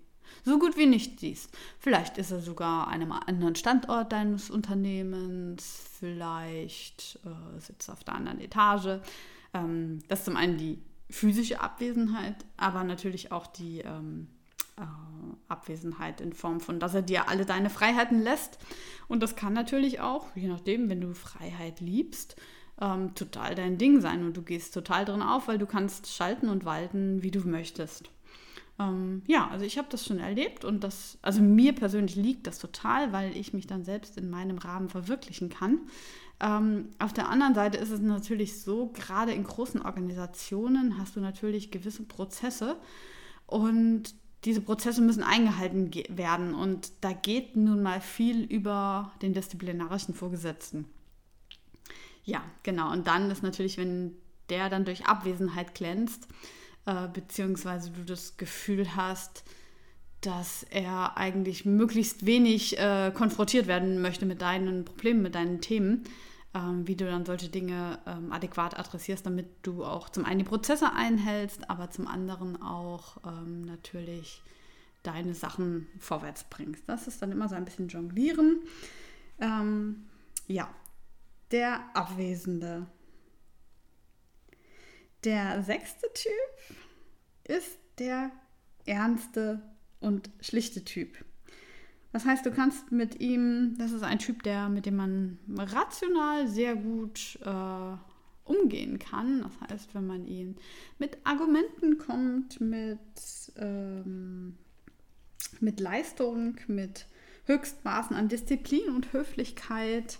so 0.45 0.59
gut 0.59 0.77
wie 0.77 0.87
nicht 0.87 1.21
siehst. 1.21 1.51
Vielleicht 1.79 2.19
ist 2.19 2.31
er 2.31 2.41
sogar 2.41 2.89
an 2.89 2.95
einem 2.95 3.13
anderen 3.13 3.55
Standort 3.55 4.13
deines 4.13 4.51
Unternehmens, 4.51 5.83
vielleicht 5.99 7.19
äh, 7.25 7.61
sitzt 7.61 7.89
er 7.89 7.95
auf 7.95 8.05
der 8.05 8.15
anderen 8.15 8.41
Etage. 8.41 9.01
Ähm, 9.55 10.01
das 10.09 10.21
ist 10.21 10.25
zum 10.27 10.37
einen 10.37 10.59
die 10.59 10.83
physische 11.11 11.61
Abwesenheit, 11.61 12.37
aber 12.57 12.85
natürlich 12.85 13.33
auch 13.33 13.47
die 13.47 13.81
ähm, 13.81 14.29
äh, 14.29 14.42
Abwesenheit 15.49 16.21
in 16.21 16.33
Form 16.33 16.61
von, 16.61 16.81
dass 16.81 16.95
er 16.95 17.03
dir 17.03 17.29
alle 17.29 17.45
deine 17.45 17.71
Freiheiten 17.71 18.21
lässt. 18.21 18.59
Und 19.09 19.23
das 19.23 19.37
kann 19.37 19.53
natürlich 19.53 20.01
auch, 20.01 20.35
je 20.35 20.49
nachdem, 20.49 20.89
wenn 20.89 21.01
du 21.01 21.15
Freiheit 21.15 21.81
liebst, 21.81 22.37
ähm, 22.81 23.15
total 23.15 23.55
dein 23.55 23.79
Ding 23.79 24.01
sein 24.01 24.25
und 24.25 24.37
du 24.37 24.43
gehst 24.43 24.75
total 24.75 25.05
drin 25.05 25.23
auf, 25.23 25.49
weil 25.49 25.59
du 25.59 25.67
kannst 25.67 26.09
schalten 26.09 26.49
und 26.49 26.65
walten, 26.65 27.23
wie 27.23 27.31
du 27.31 27.41
möchtest. 27.47 28.11
Ähm, 28.79 29.23
ja, 29.27 29.49
also 29.49 29.65
ich 29.65 29.79
habe 29.79 29.89
das 29.91 30.07
schon 30.07 30.19
erlebt 30.19 30.65
und 30.65 30.83
das, 30.83 31.19
also 31.23 31.43
mir 31.43 31.75
persönlich 31.75 32.17
liegt 32.17 32.47
das 32.47 32.59
total, 32.59 33.13
weil 33.13 33.37
ich 33.37 33.53
mich 33.53 33.67
dann 33.67 33.85
selbst 33.85 34.17
in 34.17 34.31
meinem 34.31 34.59
Rahmen 34.59 34.89
verwirklichen 34.89 35.51
kann. 35.51 35.81
Ähm, 36.41 36.89
auf 36.99 37.13
der 37.13 37.29
anderen 37.29 37.55
Seite 37.55 37.79
ist 37.79 37.91
es 37.91 38.01
natürlich 38.01 38.61
so, 38.61 38.89
gerade 38.89 39.33
in 39.33 39.45
großen 39.45 39.83
Organisationen 39.83 40.99
hast 40.99 41.15
du 41.15 41.21
natürlich 41.21 41.71
gewisse 41.71 42.03
Prozesse 42.05 42.77
und 43.47 44.15
diese 44.45 44.61
Prozesse 44.61 45.03
müssen 45.03 45.23
eingehalten 45.23 45.91
werden 46.09 46.55
und 46.55 46.93
da 47.01 47.13
geht 47.13 47.57
nun 47.57 47.83
mal 47.83 48.01
viel 48.01 48.43
über 48.45 49.13
den 49.23 49.35
disziplinarischen 49.35 50.15
Vorgesetzten. 50.15 50.87
Ja, 52.25 52.43
genau. 52.63 52.93
Und 52.93 53.07
dann 53.07 53.31
ist 53.31 53.43
natürlich, 53.43 53.79
wenn 53.79 54.15
der 54.49 54.69
dann 54.69 54.85
durch 54.85 55.07
Abwesenheit 55.07 55.75
glänzt, 55.75 56.29
äh, 56.87 57.09
beziehungsweise 57.09 57.91
du 57.91 58.05
das 58.05 58.37
Gefühl 58.37 58.97
hast, 58.97 59.45
dass 60.21 60.65
er 60.71 61.17
eigentlich 61.17 61.65
möglichst 61.65 62.27
wenig 62.27 62.79
äh, 62.79 63.13
konfrontiert 63.15 63.67
werden 63.67 64.01
möchte 64.01 64.25
mit 64.25 64.41
deinen 64.41 64.85
Problemen, 64.85 65.23
mit 65.23 65.35
deinen 65.35 65.61
Themen, 65.61 66.05
ähm, 66.55 66.87
wie 66.87 66.97
du 66.97 67.07
dann 67.07 67.25
solche 67.25 67.49
Dinge 67.49 67.99
ähm, 68.07 68.33
adäquat 68.33 68.79
adressierst, 68.79 69.25
damit 69.25 69.47
du 69.63 69.85
auch 69.85 70.09
zum 70.11 70.25
einen 70.25 70.41
die 70.41 70.45
Prozesse 70.45 70.93
einhältst, 70.93 71.71
aber 71.71 71.91
zum 71.91 72.07
anderen 72.07 72.61
auch 72.61 73.19
ähm, 73.27 73.63
natürlich 73.63 74.43
deine 75.03 75.35
Sachen 75.35 75.89
vorwärts 75.99 76.45
bringst. 76.45 76.89
Das 76.89 77.09
ist 77.09 77.23
dann 77.23 77.33
immer 77.33 77.49
so 77.49 77.55
ein 77.55 77.65
bisschen 77.65 77.89
Jonglieren. 77.89 78.63
Ähm, 79.41 80.05
ja, 80.47 80.73
der 81.51 81.85
Abwesende. 81.95 82.87
Der 85.25 85.63
sechste 85.63 86.07
Typ 86.15 86.77
ist 87.45 87.79
der 87.99 88.31
ernste 88.87 89.63
und 90.01 90.31
schlichte 90.41 90.85
Typ. 90.85 91.25
Das 92.13 92.27
heißt, 92.27 92.45
du 92.45 92.51
kannst 92.51 92.93
mit 92.93 93.21
ihm, 93.21 93.75
das 93.79 93.93
ist 93.93 94.03
ein 94.03 94.19
Typ, 94.19 94.43
der, 94.43 94.69
mit 94.69 94.85
dem 94.85 94.97
man 94.97 95.39
rational 95.49 96.47
sehr 96.47 96.77
gut 96.77 97.39
äh, 97.45 97.97
umgehen 98.45 98.99
kann. 98.99 99.43
Das 99.43 99.71
heißt, 99.71 99.95
wenn 99.95 100.07
man 100.07 100.27
ihn 100.27 100.57
mit 100.99 101.17
Argumenten 101.25 101.97
kommt, 101.97 102.61
mit, 102.61 102.99
ähm, 103.57 104.57
mit 105.61 105.81
Leistung, 105.81 106.57
mit 106.67 107.07
Höchstmaßen 107.47 108.15
an 108.15 108.29
Disziplin 108.29 108.91
und 108.95 109.13
Höflichkeit, 109.15 110.19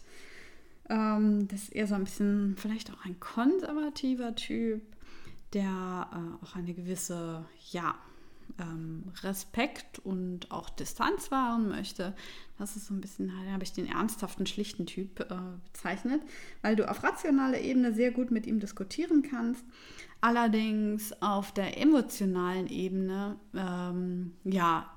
ähm, 0.89 1.47
das 1.49 1.65
ist 1.65 1.75
eher 1.75 1.87
so 1.87 1.95
ein 1.95 2.05
bisschen 2.05 2.57
vielleicht 2.57 2.91
auch 2.91 3.05
ein 3.05 3.21
konservativer 3.21 4.35
Typ, 4.35 4.83
der 5.53 6.09
äh, 6.13 6.45
auch 6.45 6.57
eine 6.57 6.73
gewisse, 6.73 7.45
ja, 7.71 7.95
ähm, 8.59 9.05
Respekt 9.23 9.99
und 9.99 10.51
auch 10.51 10.71
Distanz 10.71 11.31
wahren 11.31 11.69
möchte. 11.69 12.15
Das 12.59 12.77
ist 12.77 12.87
so 12.87 12.95
ein 12.95 13.01
bisschen, 13.01 13.29
da 13.29 13.53
habe 13.53 13.65
ich 13.65 13.73
den 13.73 13.87
ernsthaften, 13.87 14.47
schlichten 14.47 14.87
Typ 14.87 15.21
äh, 15.21 15.35
bezeichnet, 15.73 16.23
weil 16.63 16.77
du 16.77 16.89
auf 16.89 17.03
rationaler 17.03 17.61
Ebene 17.61 17.93
sehr 17.93 18.11
gut 18.11 18.31
mit 18.31 18.47
ihm 18.47 18.61
diskutieren 18.61 19.23
kannst. 19.23 19.65
Allerdings 20.21 21.13
auf 21.21 21.53
der 21.53 21.81
emotionalen 21.81 22.69
Ebene, 22.69 23.37
ähm, 23.55 24.35
ja, 24.45 24.89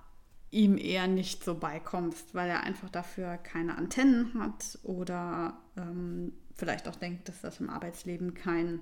ihm 0.51 0.77
eher 0.77 1.07
nicht 1.07 1.43
so 1.43 1.55
beikommst, 1.55 2.33
weil 2.33 2.49
er 2.49 2.63
einfach 2.63 2.89
dafür 2.89 3.37
keine 3.37 3.77
Antennen 3.77 4.33
hat 4.39 4.79
oder 4.83 5.59
ähm, 5.75 6.31
vielleicht 6.55 6.87
auch 6.87 6.95
denkt, 6.95 7.27
dass 7.27 7.41
das 7.41 7.59
im 7.59 7.69
Arbeitsleben 7.69 8.33
kein, 8.33 8.79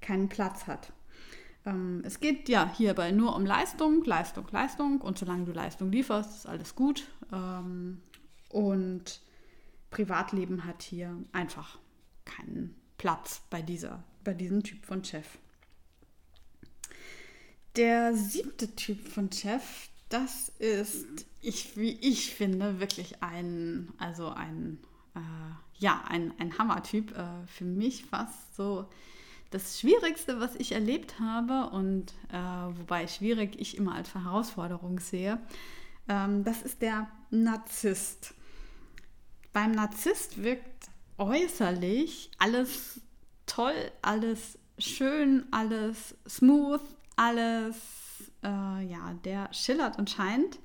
keinen 0.00 0.28
Platz 0.28 0.66
hat. 0.66 0.92
Ähm, 1.66 2.02
es 2.04 2.20
geht 2.20 2.48
ja 2.48 2.72
hierbei 2.74 3.10
nur 3.10 3.34
um 3.34 3.44
Leistung, 3.44 4.04
Leistung, 4.04 4.46
Leistung 4.50 5.00
und 5.00 5.18
solange 5.18 5.44
du 5.44 5.52
Leistung 5.52 5.90
lieferst, 5.90 6.36
ist 6.36 6.46
alles 6.46 6.74
gut. 6.74 7.06
Ähm, 7.32 8.00
und 8.48 9.20
Privatleben 9.90 10.64
hat 10.64 10.82
hier 10.82 11.16
einfach 11.32 11.78
keinen 12.24 12.74
Platz 12.96 13.42
bei, 13.50 13.62
dieser, 13.62 14.02
bei 14.24 14.32
diesem 14.32 14.62
Typ 14.62 14.84
von 14.86 15.04
Chef. 15.04 15.26
Der 17.74 18.16
siebte 18.16 18.74
Typ 18.74 19.06
von 19.06 19.30
Chef, 19.30 19.88
das 20.08 20.50
ist, 20.60 21.26
ich, 21.42 21.76
wie 21.76 21.98
ich 22.00 22.34
finde, 22.34 22.80
wirklich 22.80 23.22
ein, 23.22 23.92
also 23.98 24.28
ein, 24.28 24.78
äh, 25.14 25.20
ja, 25.78 26.04
ein, 26.08 26.32
ein 26.38 26.56
Hammertyp. 26.56 27.16
Äh, 27.16 27.46
für 27.46 27.64
mich 27.64 28.06
fast 28.06 28.56
so 28.56 28.88
das 29.50 29.80
Schwierigste, 29.80 30.40
was 30.40 30.54
ich 30.56 30.72
erlebt 30.72 31.20
habe 31.20 31.70
und 31.70 32.12
äh, 32.32 32.36
wobei 32.78 33.06
schwierig 33.06 33.58
ich 33.58 33.76
immer 33.76 33.94
als 33.94 34.14
Herausforderung 34.14 35.00
sehe, 35.00 35.38
ähm, 36.08 36.44
das 36.44 36.62
ist 36.62 36.82
der 36.82 37.08
Narzisst. 37.30 38.34
Beim 39.52 39.72
Narzisst 39.72 40.42
wirkt 40.42 40.88
äußerlich 41.18 42.30
alles 42.38 43.00
toll, 43.46 43.90
alles 44.02 44.58
schön, 44.78 45.46
alles 45.50 46.14
smooth, 46.28 46.82
alles, 47.16 47.76
äh, 48.42 48.86
ja, 48.86 49.14
der 49.24 49.52
schillert 49.52 49.98
und 49.98 50.10
scheint. 50.10 50.58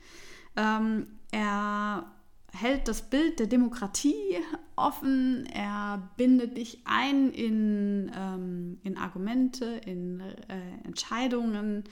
Ähm, 0.56 1.20
er 1.32 2.12
hält 2.54 2.88
das 2.88 3.02
Bild 3.02 3.40
der 3.40 3.48
Demokratie 3.48 4.38
offen, 4.76 5.46
er 5.48 6.12
bindet 6.18 6.58
dich 6.58 6.82
ein 6.86 7.32
in, 7.32 8.12
ähm, 8.16 8.80
in 8.84 8.98
Argumente, 8.98 9.82
in 9.86 10.20
äh, 10.20 10.86
Entscheidungen, 10.86 11.84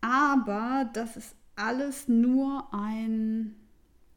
aber 0.00 0.90
das 0.92 1.16
ist 1.16 1.34
alles 1.56 2.08
nur 2.08 2.72
ein, 2.72 3.56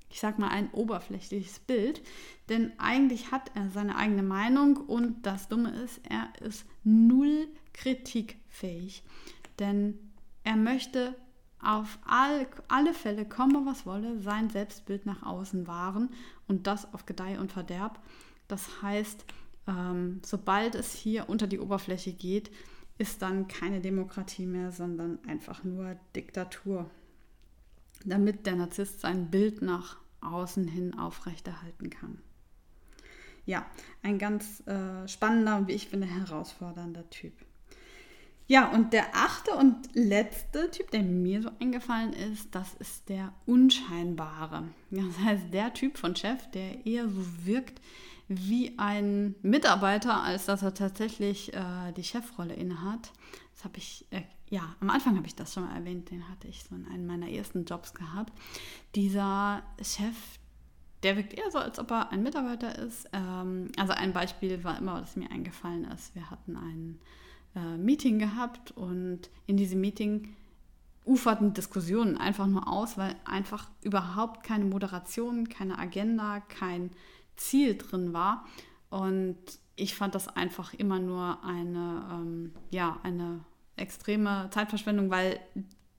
ich 0.10 0.20
sag 0.20 0.39
mal, 0.39 0.50
ein 0.50 0.70
oberflächliches 0.72 1.60
Bild, 1.60 2.01
denn 2.50 2.72
eigentlich 2.77 3.32
hat 3.32 3.51
er 3.56 3.70
seine 3.70 3.96
eigene 3.96 4.24
Meinung 4.24 4.77
und 4.77 5.25
das 5.25 5.48
Dumme 5.48 5.72
ist, 5.84 6.01
er 6.08 6.30
ist 6.46 6.65
null 6.84 7.48
kritikfähig, 7.74 9.03
denn 9.60 9.98
er 10.44 10.56
möchte 10.56 11.15
auf 11.63 12.00
all, 12.06 12.48
alle 12.68 12.94
Fälle, 12.94 13.25
komme 13.25 13.65
was 13.65 13.86
wolle, 13.86 14.20
sein 14.20 14.50
Selbstbild 14.50 15.06
nach 15.06 15.24
außen 15.24 15.68
wahren 15.68 16.10
und 16.48 16.68
das 16.68 16.91
auf 16.94 17.06
Gedeih 17.06 17.39
und 17.39 17.51
Verderb. 17.51 18.00
Das 18.48 18.82
heißt, 18.82 19.25
ähm, 19.68 20.22
sobald 20.25 20.75
es 20.75 20.94
hier 20.94 21.30
unter 21.30 21.48
die 21.48 21.60
Oberfläche 21.60 22.13
geht, 22.13 22.51
ist 22.98 23.22
dann 23.22 23.48
keine 23.48 23.82
Demokratie 23.82 24.46
mehr, 24.46 24.72
sondern 24.72 25.20
einfach 25.27 25.63
nur 25.63 25.96
Diktatur, 26.15 26.89
damit 28.06 28.46
der 28.46 28.56
Narzisst 28.56 29.01
sein 29.01 29.32
Bild 29.32 29.62
nach 29.62 29.98
außen 30.22 30.68
hin 30.68 30.98
aufrechterhalten 30.98 31.89
kann. 31.89 32.20
Ja, 33.46 33.65
ein 34.03 34.20
ganz 34.20 34.65
äh, 34.68 35.08
spannender 35.08 35.58
und 35.58 35.68
wie 35.68 35.74
ich 35.74 35.88
finde 35.89 36.08
herausfordernder 36.08 37.10
Typ. 37.10 37.34
Ja, 38.51 38.67
und 38.67 38.91
der 38.91 39.15
achte 39.15 39.51
und 39.51 39.77
letzte 39.93 40.70
Typ, 40.72 40.91
der 40.91 41.03
mir 41.03 41.41
so 41.41 41.50
eingefallen 41.62 42.12
ist, 42.12 42.53
das 42.53 42.74
ist 42.79 43.08
der 43.08 43.31
Unscheinbare. 43.46 44.65
Das 44.89 45.20
heißt, 45.20 45.53
der 45.53 45.74
Typ 45.74 45.98
von 45.98 46.17
Chef, 46.17 46.51
der 46.51 46.86
eher 46.86 47.08
so 47.08 47.46
wirkt 47.46 47.79
wie 48.27 48.77
ein 48.77 49.36
Mitarbeiter, 49.41 50.22
als 50.22 50.48
dass 50.48 50.63
er 50.63 50.74
tatsächlich 50.74 51.53
äh, 51.53 51.93
die 51.96 52.03
Chefrolle 52.03 52.53
innehat. 52.53 53.13
Das 53.55 53.63
habe 53.63 53.77
ich, 53.77 54.05
äh, 54.10 54.24
ja, 54.50 54.75
am 54.81 54.89
Anfang 54.89 55.15
habe 55.15 55.27
ich 55.27 55.36
das 55.36 55.53
schon 55.53 55.63
mal 55.63 55.74
erwähnt, 55.77 56.12
den 56.12 56.27
hatte 56.27 56.50
ich 56.50 56.65
so 56.65 56.75
in 56.75 56.86
einem 56.88 57.08
meiner 57.08 57.29
ersten 57.29 57.63
Jobs 57.63 57.93
gehabt. 57.93 58.34
Dieser 58.96 59.63
Chef, 59.81 60.17
der 61.03 61.15
wirkt 61.15 61.36
eher 61.36 61.50
so, 61.51 61.60
als 61.60 61.79
ob 61.79 61.89
er 61.89 62.12
ein 62.12 62.22
Mitarbeiter 62.22 62.77
ist. 62.79 63.08
Ähm, 63.13 63.72
also 63.77 63.93
ein 63.93 64.12
Beispiel 64.12 64.62
war 64.65 64.77
immer, 64.77 65.01
was 65.01 65.15
mir 65.15 65.31
eingefallen 65.31 65.86
ist. 65.86 66.13
Wir 66.15 66.29
hatten 66.29 66.58
einen 66.58 67.00
äh, 67.55 67.77
Meeting 67.77 68.20
gehabt 68.20 68.72
und 68.72 69.29
in 69.48 69.58
diesem 69.58 69.81
Meeting 69.81 70.36
uferten 71.05 71.53
Diskussionen 71.53 72.17
einfach 72.17 72.48
nur 72.48 72.67
aus, 72.67 72.98
weil 72.98 73.15
einfach 73.25 73.70
überhaupt 73.81 74.43
keine 74.43 74.65
Moderation, 74.65 75.50
keine 75.50 75.79
Agenda, 75.79 76.41
kein 76.41 76.91
Ziel 77.36 77.77
drin 77.77 78.13
war. 78.13 78.46
Und 78.89 79.38
ich 79.75 79.96
fand 79.96 80.15
das 80.15 80.27
einfach 80.27 80.74
immer 80.74 81.00
nur 81.00 81.43
eine, 81.43 82.08
ähm, 82.12 82.53
ja, 82.70 83.00
eine 83.03 83.39
extreme 83.77 84.50
Zeitverschwendung, 84.51 85.10
weil 85.10 85.39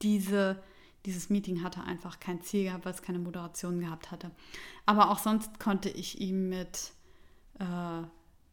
diese, 0.02 0.62
dieses 1.04 1.30
Meeting 1.30 1.62
hatte 1.62 1.82
einfach 1.82 2.20
kein 2.20 2.42
Ziel 2.42 2.64
gehabt, 2.64 2.84
weil 2.84 2.94
es 2.94 3.02
keine 3.02 3.18
Moderation 3.18 3.80
gehabt 3.80 4.10
hatte. 4.10 4.30
Aber 4.86 5.10
auch 5.10 5.18
sonst 5.18 5.58
konnte 5.58 5.88
ich 5.88 6.20
ihm 6.20 6.48
mit 6.48 6.92
äh, 7.58 8.02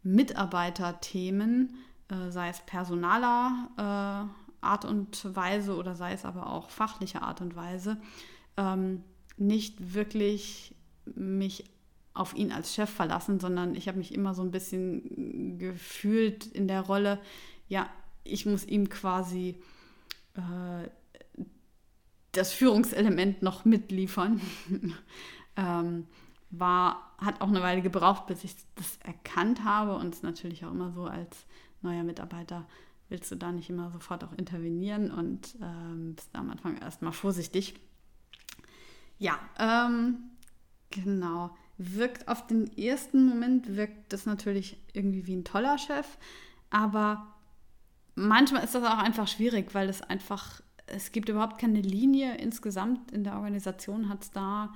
Mitarbeiterthemen, 0.04 1.76
äh, 2.10 2.32
sei 2.32 2.50
es 2.50 2.60
personaler 2.62 3.70
äh, 3.78 4.66
Art 4.66 4.86
und 4.86 5.36
Weise 5.36 5.76
oder 5.76 5.96
sei 5.96 6.14
es 6.14 6.26
aber 6.26 6.52
auch 6.52 6.70
fachlicher 6.70 7.22
Art 7.22 7.42
und 7.42 7.56
Weise, 7.56 7.98
ähm, 8.58 9.04
nicht 9.38 9.94
wirklich 9.94 10.76
mich 11.06 11.64
auf 12.14 12.36
ihn 12.36 12.52
als 12.52 12.74
Chef 12.74 12.90
verlassen, 12.90 13.40
sondern 13.40 13.76
ich 13.76 13.88
habe 13.88 13.98
mich 13.98 14.14
immer 14.14 14.34
so 14.34 14.42
ein 14.42 14.52
bisschen 14.52 15.58
gefühlt 15.58 16.46
in 16.48 16.68
der 16.68 16.82
Rolle, 16.82 17.20
ja, 17.68 17.90
ich 18.24 18.46
muss 18.46 18.66
ihm 18.66 18.90
quasi 18.90 19.62
äh, 20.34 20.90
das 22.34 22.52
Führungselement 22.52 23.42
noch 23.42 23.66
mitliefern. 23.66 24.42
ähm, 25.56 26.08
war, 26.52 27.14
hat 27.20 27.42
auch 27.42 27.48
eine 27.48 27.62
Weile 27.62 27.82
gebraucht, 27.82 28.28
bis 28.28 28.44
ich 28.44 28.56
das 28.76 28.98
erkannt 29.04 29.64
habe 29.64 29.96
und 29.96 30.14
es 30.14 30.24
natürlich 30.24 30.66
auch 30.66 30.72
immer 30.72 30.92
so 30.92 31.06
als 31.06 31.46
neuer 31.82 32.04
Mitarbeiter 32.04 32.68
willst 33.10 33.32
du 33.32 33.36
da 33.36 33.52
nicht 33.52 33.70
immer 33.70 33.90
sofort 33.92 34.24
auch 34.24 34.34
intervenieren 34.34 35.12
und 35.12 35.56
ähm, 35.62 36.16
bist 36.16 36.30
am 36.34 36.50
Anfang 36.50 36.78
erstmal 36.78 37.12
vorsichtig. 37.12 37.76
Ja, 39.18 39.40
ähm, 39.58 40.18
genau. 40.90 41.56
Wirkt 41.78 42.28
auf 42.28 42.46
den 42.48 42.78
ersten 42.78 43.26
Moment, 43.26 43.76
wirkt 43.76 44.14
das 44.14 44.26
natürlich 44.26 44.78
irgendwie 44.94 45.26
wie 45.28 45.36
ein 45.36 45.46
toller 45.46 45.78
Chef, 45.78 46.18
aber 46.70 47.36
manchmal 48.16 48.64
ist 48.64 48.76
das 48.76 48.84
auch 48.84 48.98
einfach 48.98 49.28
schwierig, 49.28 49.74
weil 49.74 49.90
es 49.90 50.02
einfach, 50.02 50.62
es 50.88 51.12
gibt 51.12 51.30
überhaupt 51.30 51.58
keine 51.58 51.82
Linie 51.82 52.38
insgesamt 52.38 53.12
in 53.12 53.24
der 53.24 53.36
Organisation, 53.36 54.10
hat 54.10 54.24
es 54.24 54.32
da 54.32 54.74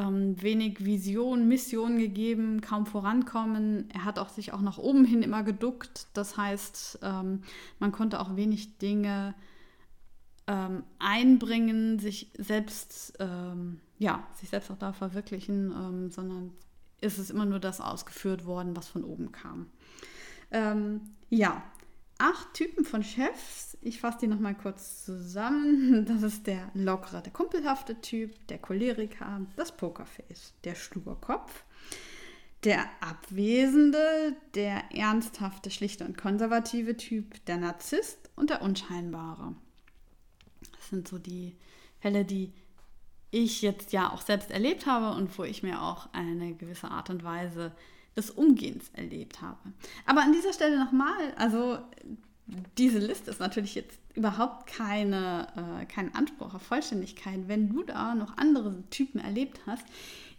ähm, 0.00 0.40
wenig 0.40 0.84
Vision, 0.84 1.46
Mission 1.46 1.98
gegeben, 1.98 2.60
kaum 2.60 2.86
vorankommen. 2.86 3.88
Er 3.92 4.04
hat 4.04 4.18
auch 4.18 4.28
sich 4.28 4.52
auch 4.52 4.60
nach 4.60 4.78
oben 4.78 5.04
hin 5.04 5.22
immer 5.22 5.42
geduckt. 5.42 6.06
Das 6.14 6.36
heißt, 6.36 7.00
ähm, 7.02 7.42
man 7.78 7.92
konnte 7.92 8.20
auch 8.20 8.36
wenig 8.36 8.78
Dinge 8.78 9.34
ähm, 10.46 10.84
einbringen, 10.98 11.98
sich 11.98 12.32
selbst, 12.38 13.14
ähm, 13.20 13.80
ja, 13.98 14.26
sich 14.34 14.48
selbst 14.48 14.70
auch 14.70 14.78
da 14.78 14.92
verwirklichen, 14.92 15.70
ähm, 15.70 16.10
sondern 16.10 16.52
ist 17.00 17.18
es 17.18 17.30
immer 17.30 17.44
nur 17.44 17.60
das 17.60 17.80
ausgeführt 17.80 18.46
worden, 18.46 18.76
was 18.76 18.88
von 18.88 19.04
oben 19.04 19.32
kam. 19.32 19.66
Ähm, 20.50 21.00
ja, 21.28 21.62
acht 22.20 22.54
Typen 22.54 22.84
von 22.84 23.02
Chefs. 23.02 23.76
Ich 23.80 24.00
fasse 24.00 24.18
die 24.22 24.26
nochmal 24.26 24.54
kurz 24.54 25.04
zusammen. 25.04 26.04
Das 26.08 26.22
ist 26.22 26.46
der 26.46 26.70
lockere, 26.74 27.22
der 27.22 27.32
kumpelhafte 27.32 28.00
Typ, 28.00 28.46
der 28.48 28.58
Choleriker, 28.58 29.40
das 29.56 29.76
Pokerface, 29.76 30.54
der 30.64 30.74
Sturkopf, 30.74 31.64
der 32.64 32.84
abwesende, 33.00 34.36
der 34.54 34.94
ernsthafte, 34.94 35.70
schlichte 35.70 36.04
und 36.04 36.18
konservative 36.18 36.96
Typ, 36.96 37.44
der 37.46 37.56
Narzisst 37.56 38.30
und 38.36 38.50
der 38.50 38.62
unscheinbare. 38.62 39.54
Das 40.72 40.90
sind 40.90 41.08
so 41.08 41.18
die 41.18 41.56
Fälle, 42.00 42.24
die 42.24 42.52
ich 43.30 43.62
jetzt 43.62 43.92
ja 43.92 44.12
auch 44.12 44.22
selbst 44.22 44.50
erlebt 44.50 44.86
habe 44.86 45.16
und 45.16 45.36
wo 45.38 45.44
ich 45.44 45.62
mir 45.62 45.80
auch 45.82 46.12
eine 46.12 46.54
gewisse 46.54 46.90
Art 46.90 47.10
und 47.10 47.22
Weise 47.22 47.72
des 48.16 48.30
Umgehens 48.30 48.90
erlebt 48.92 49.40
habe. 49.40 49.58
Aber 50.06 50.22
an 50.22 50.32
dieser 50.32 50.52
Stelle 50.52 50.78
nochmal, 50.78 51.34
also 51.36 51.78
diese 52.78 52.98
Liste 52.98 53.30
ist 53.30 53.40
natürlich 53.40 53.74
jetzt 53.74 53.98
überhaupt 54.14 54.66
keine, 54.66 55.46
äh, 55.56 55.86
kein 55.86 56.14
Anspruch 56.14 56.54
auf 56.54 56.62
Vollständigkeit. 56.62 57.40
Wenn 57.46 57.68
du 57.68 57.82
da 57.82 58.14
noch 58.14 58.36
andere 58.36 58.82
Typen 58.90 59.20
erlebt 59.20 59.60
hast, 59.66 59.84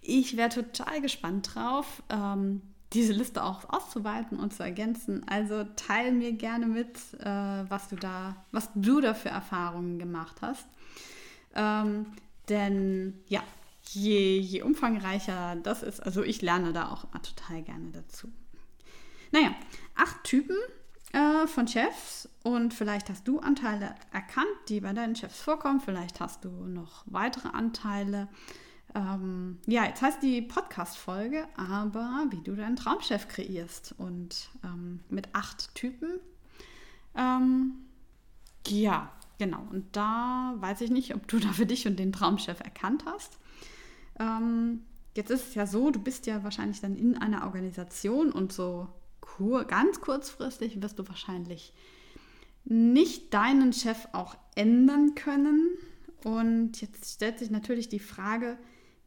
ich 0.02 0.36
wäre 0.36 0.50
total 0.50 1.02
gespannt 1.02 1.52
drauf, 1.54 2.04
ähm, 2.10 2.62
diese 2.94 3.14
Liste 3.14 3.44
auch 3.44 3.70
auszuweiten 3.70 4.38
und 4.38 4.54
zu 4.54 4.64
ergänzen. 4.64 5.26
Also 5.28 5.64
teile 5.76 6.12
mir 6.12 6.34
gerne 6.34 6.66
mit, 6.66 6.98
äh, 7.20 7.26
was 7.70 7.88
du 7.88 7.96
da, 7.96 8.36
was 8.52 8.70
du 8.76 9.00
da 9.00 9.14
für 9.14 9.30
Erfahrungen 9.30 9.98
gemacht 9.98 10.38
hast. 10.42 10.68
Ähm, 11.56 12.08
denn 12.50 13.20
ja, 13.28 13.42
je, 13.94 14.40
je 14.40 14.62
umfangreicher 14.62 15.58
das 15.58 15.84
ist, 15.84 16.00
also 16.02 16.24
ich 16.24 16.42
lerne 16.42 16.74
da 16.74 16.90
auch 16.90 17.06
immer 17.06 17.22
total 17.22 17.62
gerne 17.62 17.92
dazu. 17.92 18.32
Naja, 19.32 19.54
acht 19.96 20.24
Typen 20.24 20.58
äh, 21.14 21.48
von 21.48 21.68
Chefs 21.68 22.30
und 22.44 22.74
vielleicht 22.74 23.10
hast 23.10 23.28
du 23.28 23.40
Anteile 23.40 23.96
erkannt, 24.12 24.48
die 24.70 24.82
bei 24.82 24.94
deinen 24.94 25.16
Chefs 25.16 25.42
vorkommen. 25.42 25.80
Vielleicht 25.80 26.20
hast 26.20 26.44
du 26.46 26.50
noch 26.50 27.04
weitere 27.06 27.50
Anteile. 27.50 28.28
Ähm, 28.94 29.60
ja, 29.68 29.86
jetzt 29.86 30.02
heißt 30.02 30.22
die 30.22 30.42
Podcast-Folge 30.42 31.48
aber, 31.56 32.26
wie 32.30 32.42
du 32.42 32.56
deinen 32.56 32.76
Traumchef 32.76 33.28
kreierst 33.28 33.96
und 33.98 34.50
ähm, 34.64 35.02
mit 35.10 35.30
acht 35.34 35.74
Typen. 35.76 36.20
Ähm, 37.16 37.76
ja, 38.68 39.12
genau. 39.38 39.66
Und 39.72 39.96
da 39.96 40.56
weiß 40.58 40.82
ich 40.82 40.92
nicht, 40.92 41.16
ob 41.16 41.28
du 41.28 41.40
da 41.40 41.54
für 41.54 41.66
dich 41.66 41.88
und 41.88 41.98
den 41.98 42.12
Traumchef 42.12 42.60
erkannt 42.60 43.06
hast. 43.06 43.38
Ähm, 44.22 44.82
jetzt 45.16 45.32
ist 45.32 45.50
es 45.50 45.56
ja 45.56 45.66
so, 45.66 45.90
du 45.90 46.00
bist 46.00 46.28
ja 46.28 46.44
wahrscheinlich 46.44 46.80
dann 46.80 46.96
in 46.96 47.18
einer 47.18 47.46
Organisation 47.46 48.32
und 48.32 48.54
so 48.54 48.88
kur 49.20 49.66
ganz 49.66 50.00
kurzfristig 50.02 50.82
wirst 50.82 51.00
du 51.00 51.08
wahrscheinlich 51.08 51.74
nicht 52.64 53.34
deinen 53.34 53.74
Chef 53.74 54.08
auch 54.14 54.36
ändern 54.56 55.16
können. 55.16 55.70
Und 56.24 56.80
jetzt 56.82 57.16
stellt 57.16 57.40
sich 57.40 57.50
natürlich 57.50 57.90
die 57.90 58.00
Frage, 58.00 58.58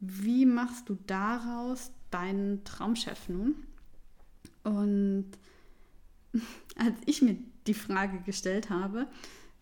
wie 0.01 0.45
machst 0.47 0.89
du 0.89 0.99
daraus 1.07 1.93
deinen 2.11 2.65
Traumchef 2.65 3.29
nun? 3.29 3.55
Und 4.65 5.27
als 6.77 6.97
ich 7.07 7.23
mir 7.23 7.37
die 7.67 7.75
Frage 7.75 8.19
gestellt 8.21 8.71
habe, 8.71 9.07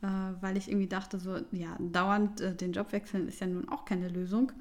äh, 0.01 0.07
weil 0.41 0.57
ich 0.57 0.69
irgendwie 0.69 0.89
dachte, 0.89 1.19
so, 1.19 1.39
ja, 1.53 1.77
dauernd 1.79 2.41
äh, 2.41 2.55
den 2.55 2.73
Job 2.73 2.93
wechseln 2.93 3.29
ist 3.29 3.41
ja 3.41 3.47
nun 3.47 3.69
auch 3.69 3.85
keine 3.85 4.09
Lösung. 4.09 4.53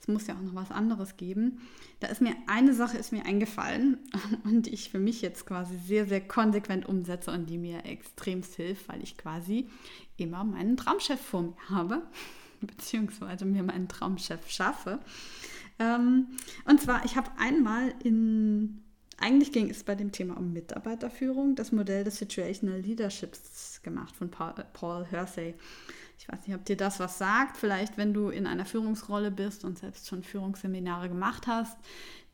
Es 0.00 0.08
muss 0.08 0.26
ja 0.26 0.34
auch 0.34 0.42
noch 0.42 0.54
was 0.54 0.70
anderes 0.70 1.16
geben. 1.16 1.60
Da 2.00 2.08
ist 2.08 2.22
mir 2.22 2.34
eine 2.46 2.72
Sache 2.72 2.96
ist 2.96 3.12
mir 3.12 3.26
eingefallen 3.26 3.98
und 4.44 4.66
die 4.66 4.70
ich 4.70 4.90
für 4.90 4.98
mich 4.98 5.20
jetzt 5.20 5.46
quasi 5.46 5.76
sehr, 5.78 6.06
sehr 6.06 6.20
konsequent 6.20 6.88
umsetze 6.88 7.30
und 7.30 7.50
die 7.50 7.58
mir 7.58 7.84
extrem 7.84 8.42
hilft, 8.42 8.88
weil 8.88 9.02
ich 9.02 9.18
quasi 9.18 9.68
immer 10.16 10.44
meinen 10.44 10.76
Traumchef 10.76 11.20
vor 11.20 11.42
mir 11.42 11.68
habe, 11.68 12.02
beziehungsweise 12.60 13.44
mir 13.44 13.62
meinen 13.62 13.88
Traumchef 13.88 14.48
schaffe. 14.48 15.00
Ähm, 15.78 16.28
und 16.64 16.80
zwar, 16.80 17.04
ich 17.04 17.16
habe 17.16 17.30
einmal 17.38 17.94
in 18.02 18.82
eigentlich 19.20 19.52
ging 19.52 19.68
es 19.68 19.84
bei 19.84 19.94
dem 19.94 20.12
Thema 20.12 20.38
um 20.38 20.54
Mitarbeiterführung, 20.54 21.54
das 21.54 21.72
Modell 21.72 22.04
des 22.04 22.16
Situational 22.16 22.80
Leaderships 22.80 23.82
gemacht 23.82 24.16
von 24.16 24.30
Paul 24.30 25.04
Hersey. 25.04 25.54
Ich 26.20 26.28
weiß 26.28 26.46
nicht, 26.46 26.54
ob 26.54 26.66
dir 26.66 26.76
das 26.76 27.00
was 27.00 27.16
sagt. 27.16 27.56
Vielleicht, 27.56 27.96
wenn 27.96 28.12
du 28.12 28.28
in 28.28 28.46
einer 28.46 28.66
Führungsrolle 28.66 29.30
bist 29.30 29.64
und 29.64 29.78
selbst 29.78 30.06
schon 30.06 30.22
Führungsseminare 30.22 31.08
gemacht 31.08 31.46
hast, 31.46 31.78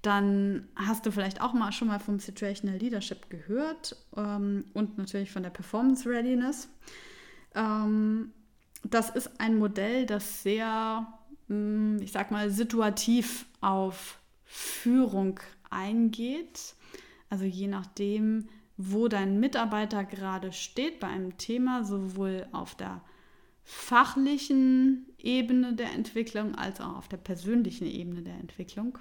dann 0.03 0.69
hast 0.75 1.07
du 1.07 1.13
vielleicht 1.13 1.41
auch 1.41 1.53
mal 1.53 1.71
schon 1.71 1.89
mal 1.89 2.01
vom 2.01 2.19
Situational 2.19 2.79
Leadership 2.79 3.31
gehört 3.31 3.97
ähm, 4.17 4.65
und 4.75 4.99
natürlich 4.99 5.31
von 5.31 5.45
der 5.45 5.51
Performance 5.51 6.09
Readiness. 6.09 6.69
Ähm, 7.55 8.33
das 8.83 9.11
ist 9.11 9.41
ein 9.41 9.57
Modell, 9.57 10.05
das 10.05 10.43
sehr, 10.43 11.07
hm, 11.47 11.99
ich 12.03 12.11
sag 12.11 12.33
mal, 12.33 12.51
situativ 12.51 13.47
auf 13.61 14.19
Führung 14.45 15.39
eingeht. 15.71 16.75
Also 17.31 17.45
je 17.45 17.69
nachdem, 17.69 18.49
wo 18.77 19.07
dein 19.07 19.39
Mitarbeiter 19.39 20.05
gerade 20.05 20.53
steht 20.53 20.99
bei 20.99 21.07
einem 21.07 21.37
Thema, 21.39 21.85
sowohl 21.85 22.49
auf 22.51 22.75
der 22.75 23.01
fachlichen 23.69 25.07
Ebene 25.19 25.75
der 25.75 25.93
Entwicklung 25.93 26.55
als 26.55 26.81
auch 26.81 26.97
auf 26.97 27.09
der 27.09 27.17
persönlichen 27.17 27.89
Ebene 27.89 28.23
der 28.23 28.35
Entwicklung, 28.35 28.97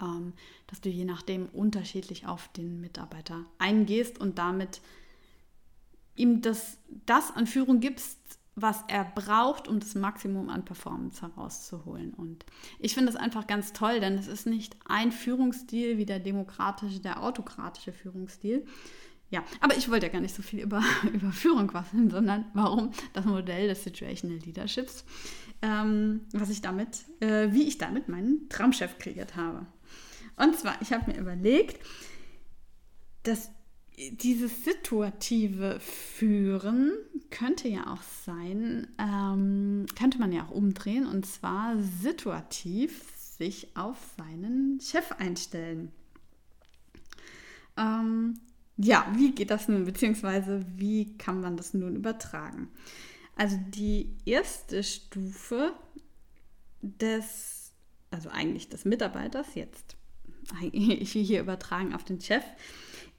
ähm, 0.00 0.32
dass 0.66 0.80
du 0.80 0.88
je 0.88 1.04
nachdem 1.04 1.46
unterschiedlich 1.50 2.26
auf 2.26 2.48
den 2.48 2.80
Mitarbeiter 2.80 3.44
eingehst 3.58 4.18
und 4.18 4.38
damit 4.38 4.80
ihm 6.14 6.40
das, 6.40 6.78
das 7.04 7.30
an 7.36 7.46
Führung 7.46 7.80
gibst, 7.80 8.18
was 8.54 8.82
er 8.88 9.04
braucht, 9.04 9.68
um 9.68 9.78
das 9.78 9.94
Maximum 9.94 10.48
an 10.48 10.64
Performance 10.64 11.20
herauszuholen. 11.20 12.14
Und 12.14 12.46
ich 12.78 12.94
finde 12.94 13.12
das 13.12 13.20
einfach 13.20 13.46
ganz 13.46 13.74
toll, 13.74 14.00
denn 14.00 14.14
es 14.14 14.26
ist 14.26 14.46
nicht 14.46 14.74
ein 14.86 15.12
Führungsstil 15.12 15.98
wie 15.98 16.06
der 16.06 16.18
demokratische, 16.20 17.00
der 17.00 17.22
autokratische 17.22 17.92
Führungsstil, 17.92 18.64
ja, 19.30 19.44
aber 19.60 19.76
ich 19.76 19.90
wollte 19.90 20.06
ja 20.06 20.12
gar 20.12 20.20
nicht 20.20 20.34
so 20.34 20.42
viel 20.42 20.60
über, 20.60 20.82
über 21.12 21.32
Führung 21.32 21.66
quasseln, 21.68 22.10
sondern 22.10 22.46
warum 22.54 22.92
das 23.12 23.24
Modell 23.24 23.68
des 23.68 23.82
Situational 23.84 24.38
Leaderships, 24.38 25.04
ähm, 25.62 26.20
was 26.32 26.50
ich 26.50 26.60
damit, 26.60 27.04
äh, 27.20 27.52
wie 27.52 27.66
ich 27.66 27.78
damit 27.78 28.08
meinen 28.08 28.48
Traumchef 28.48 28.98
kreiert 28.98 29.36
habe. 29.36 29.66
Und 30.36 30.56
zwar, 30.56 30.80
ich 30.80 30.92
habe 30.92 31.10
mir 31.10 31.18
überlegt, 31.18 31.84
das, 33.22 33.50
dieses 33.96 34.64
situative 34.64 35.80
Führen 35.80 36.92
könnte 37.30 37.68
ja 37.68 37.92
auch 37.92 38.02
sein, 38.24 38.86
ähm, 38.98 39.86
könnte 39.98 40.18
man 40.18 40.32
ja 40.32 40.44
auch 40.44 40.50
umdrehen 40.50 41.06
und 41.06 41.26
zwar 41.26 41.76
situativ 41.78 43.02
sich 43.16 43.76
auf 43.76 43.96
seinen 44.16 44.80
Chef 44.80 45.12
einstellen. 45.12 45.90
Ähm, 47.76 48.38
ja, 48.76 49.10
wie 49.16 49.32
geht 49.32 49.50
das 49.50 49.68
nun, 49.68 49.84
beziehungsweise 49.84 50.64
wie 50.76 51.16
kann 51.16 51.40
man 51.40 51.56
das 51.56 51.74
nun 51.74 51.96
übertragen? 51.96 52.68
Also 53.34 53.58
die 53.68 54.16
erste 54.24 54.82
Stufe 54.82 55.72
des, 56.82 57.72
also 58.10 58.28
eigentlich 58.30 58.68
des 58.68 58.84
Mitarbeiters 58.84 59.54
jetzt, 59.54 59.96
ich 60.72 61.12
hier 61.12 61.40
übertragen 61.40 61.94
auf 61.94 62.04
den 62.04 62.20
Chef, 62.20 62.44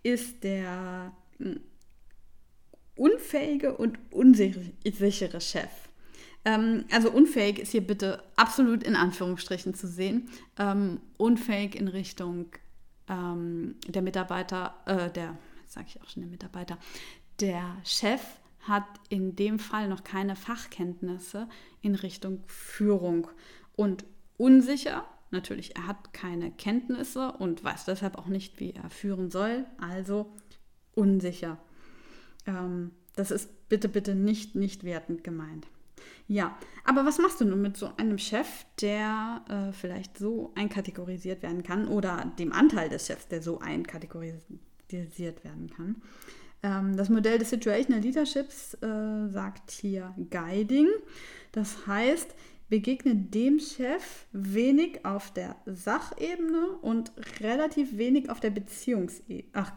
ist 0.04 0.44
der 0.44 1.12
hm, 1.40 1.62
unfähige 2.96 3.78
und 3.78 4.00
unsichere 4.12 5.42
Chef. 5.42 5.70
Ähm, 6.46 6.86
also 6.92 7.12
unfähig 7.12 7.60
ist 7.60 7.72
hier 7.72 7.86
bitte 7.86 8.24
absolut 8.36 8.84
in 8.84 8.96
Anführungsstrichen 8.96 9.74
zu 9.74 9.88
sehen. 9.88 10.30
Ähm, 10.58 11.02
unfähig 11.18 11.76
in 11.76 11.88
Richtung 11.88 12.48
ähm, 13.10 13.76
der 13.88 14.02
Mitarbeiter, 14.02 14.76
äh, 14.86 15.12
der, 15.12 15.38
sage 15.66 15.88
ich 15.90 16.02
auch 16.02 16.10
schon 16.10 16.24
der 16.24 16.32
Mitarbeiter, 16.32 16.78
der 17.40 17.78
Chef 17.84 18.22
hat 18.62 18.86
in 19.10 19.36
dem 19.36 19.60
Fall 19.60 19.88
noch 19.88 20.04
keine 20.04 20.36
Fachkenntnisse 20.36 21.48
in 21.82 21.96
Richtung 21.96 22.44
Führung 22.48 23.28
und 23.76 24.06
unsicher. 24.38 25.06
Natürlich, 25.32 25.76
er 25.76 25.88
hat 25.88 26.14
keine 26.14 26.52
Kenntnisse 26.52 27.34
und 27.34 27.64
weiß 27.64 27.86
deshalb 27.86 28.18
auch 28.18 28.28
nicht, 28.28 28.60
wie 28.60 28.72
er 28.72 28.90
führen 28.90 29.30
soll, 29.30 29.66
also 29.78 30.34
unsicher. 30.96 31.58
Ähm, 32.46 32.92
das 33.16 33.32
ist 33.32 33.70
bitte, 33.70 33.90
bitte 33.90 34.16
nicht, 34.16 34.56
nicht 34.56 34.84
wertend 34.84 35.24
gemeint. 35.24 35.68
Ja, 36.28 36.58
aber 36.84 37.06
was 37.06 37.20
machst 37.20 37.40
du 37.40 37.46
nun 37.46 37.62
mit 37.62 37.78
so 37.78 37.90
einem 37.96 38.18
Chef, 38.18 38.66
der 38.82 39.44
äh, 39.50 39.72
vielleicht 39.72 40.18
so 40.18 40.52
einkategorisiert 40.56 41.42
werden 41.42 41.64
kann 41.64 41.88
oder 41.88 42.34
dem 42.38 42.52
Anteil 42.52 42.90
des 42.90 43.08
Chefs, 43.08 43.28
der 43.30 43.42
so 43.42 43.60
einkategorisiert 43.60 45.44
werden 45.44 45.70
kann? 45.76 46.02
Ähm, 46.64 46.98
das 46.98 47.10
Modell 47.10 47.40
des 47.40 47.50
Situational 47.50 48.02
Leaderships 48.02 48.74
äh, 48.76 49.30
sagt 49.30 49.72
hier 49.72 50.14
Guiding. 50.30 50.90
Das 51.54 51.88
heißt, 51.88 52.36
begegne 52.70 53.16
dem 53.16 53.60
Chef 53.60 54.26
wenig 54.34 55.06
auf 55.06 55.32
der 55.32 55.56
Sachebene 55.66 56.72
und 56.82 57.14
relativ 57.40 57.98
wenig 57.98 58.30
auf 58.30 58.42
der 58.42 58.50
Beziehungsebene. 58.50 59.46
Ach, 59.54 59.72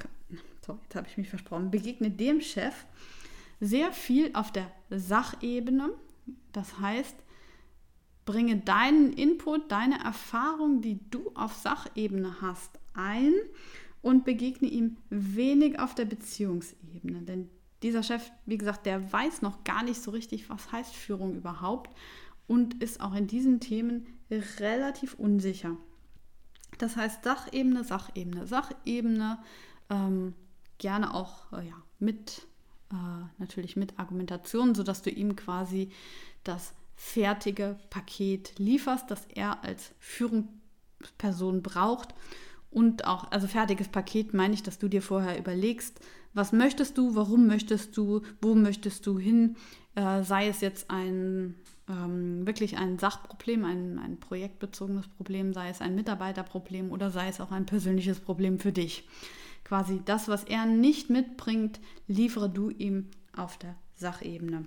sorry, 0.66 0.78
jetzt 0.82 0.96
habe 0.96 1.06
ich 1.08 1.16
mich 1.16 1.28
versprochen. 1.28 1.70
Begegne 1.70 2.10
dem 2.10 2.40
Chef 2.40 2.74
sehr 3.60 3.92
viel 3.92 4.30
auf 4.34 4.50
der 4.50 4.70
Sachebene 4.90 5.90
das 6.52 6.78
heißt, 6.78 7.16
bringe 8.24 8.56
deinen 8.58 9.12
Input, 9.12 9.70
deine 9.72 10.02
Erfahrung, 10.02 10.82
die 10.82 11.00
du 11.10 11.30
auf 11.34 11.54
Sachebene 11.54 12.40
hast, 12.40 12.78
ein 12.94 13.32
und 14.02 14.24
begegne 14.24 14.68
ihm 14.68 14.96
wenig 15.08 15.78
auf 15.78 15.94
der 15.94 16.04
Beziehungsebene. 16.04 17.22
Denn 17.22 17.48
dieser 17.82 18.02
Chef, 18.02 18.30
wie 18.46 18.58
gesagt, 18.58 18.86
der 18.86 19.12
weiß 19.12 19.42
noch 19.42 19.64
gar 19.64 19.82
nicht 19.82 20.02
so 20.02 20.10
richtig, 20.10 20.48
was 20.50 20.70
heißt 20.70 20.94
Führung 20.94 21.34
überhaupt 21.34 21.90
und 22.46 22.82
ist 22.82 23.00
auch 23.00 23.14
in 23.14 23.26
diesen 23.26 23.60
Themen 23.60 24.06
relativ 24.58 25.14
unsicher. 25.14 25.76
Das 26.78 26.96
heißt 26.96 27.24
Sachebene, 27.24 27.84
Sachebene, 27.84 28.46
Sachebene, 28.46 29.38
ähm, 29.88 30.34
gerne 30.78 31.14
auch 31.14 31.52
äh, 31.52 31.68
ja, 31.68 31.82
mit 31.98 32.46
äh, 32.92 32.94
natürlich 33.38 33.76
mit 33.76 33.98
Argumentation, 33.98 34.74
sodass 34.74 35.02
du 35.02 35.10
ihm 35.10 35.36
quasi 35.36 35.90
das 36.44 36.74
fertige 36.94 37.78
Paket 37.88 38.58
lieferst, 38.58 39.10
das 39.10 39.26
er 39.34 39.64
als 39.64 39.92
Führungsperson 39.98 41.62
braucht. 41.62 42.14
Und 42.70 43.06
auch, 43.06 43.30
also 43.32 43.46
fertiges 43.46 43.88
Paket 43.88 44.34
meine 44.34 44.54
ich, 44.54 44.62
dass 44.62 44.78
du 44.78 44.88
dir 44.88 45.02
vorher 45.02 45.38
überlegst, 45.38 46.00
was 46.34 46.52
möchtest 46.52 46.96
du, 46.98 47.16
warum 47.16 47.46
möchtest 47.46 47.96
du, 47.96 48.22
wo 48.40 48.54
möchtest 48.54 49.06
du 49.06 49.18
hin, 49.18 49.56
äh, 49.96 50.22
sei 50.22 50.48
es 50.48 50.60
jetzt 50.60 50.90
ein 50.90 51.56
ähm, 51.90 52.46
wirklich 52.46 52.76
ein 52.76 52.98
Sachproblem, 52.98 53.64
ein, 53.64 53.98
ein 53.98 54.18
projektbezogenes 54.18 55.08
Problem, 55.08 55.52
sei 55.52 55.70
es 55.70 55.80
ein 55.80 55.94
Mitarbeiterproblem 55.94 56.92
oder 56.92 57.10
sei 57.10 57.28
es 57.28 57.40
auch 57.40 57.50
ein 57.50 57.66
persönliches 57.66 58.20
Problem 58.20 58.58
für 58.58 58.72
dich. 58.72 59.08
Quasi 59.70 60.02
das, 60.04 60.28
was 60.28 60.44
er 60.44 60.66
nicht 60.66 61.08
mitbringt, 61.08 61.80
liefere 62.06 62.50
du 62.50 62.68
ihm 62.68 63.08
auf 63.34 63.56
der 63.56 63.74
Sachebene 63.96 64.66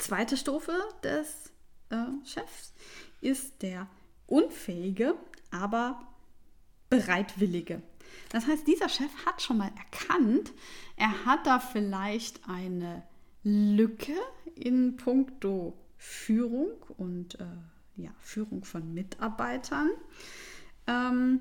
zweite 0.00 0.36
Stufe 0.36 0.72
des 1.02 1.52
äh, 1.90 1.96
Chefs 2.24 2.72
ist 3.20 3.62
der 3.62 3.86
unfähige, 4.26 5.14
aber 5.50 6.00
bereitwillige. 6.88 7.82
Das 8.30 8.46
heißt, 8.46 8.66
dieser 8.66 8.88
Chef 8.88 9.10
hat 9.26 9.42
schon 9.42 9.58
mal 9.58 9.70
erkannt, 9.76 10.52
er 10.96 11.24
hat 11.24 11.46
da 11.46 11.60
vielleicht 11.60 12.48
eine 12.48 13.02
Lücke 13.44 14.14
in 14.56 14.96
puncto 14.96 15.76
Führung 15.96 16.70
und 16.96 17.38
äh, 17.38 17.44
ja, 17.96 18.10
Führung 18.20 18.64
von 18.64 18.94
Mitarbeitern. 18.94 19.90
Ähm, 20.86 21.40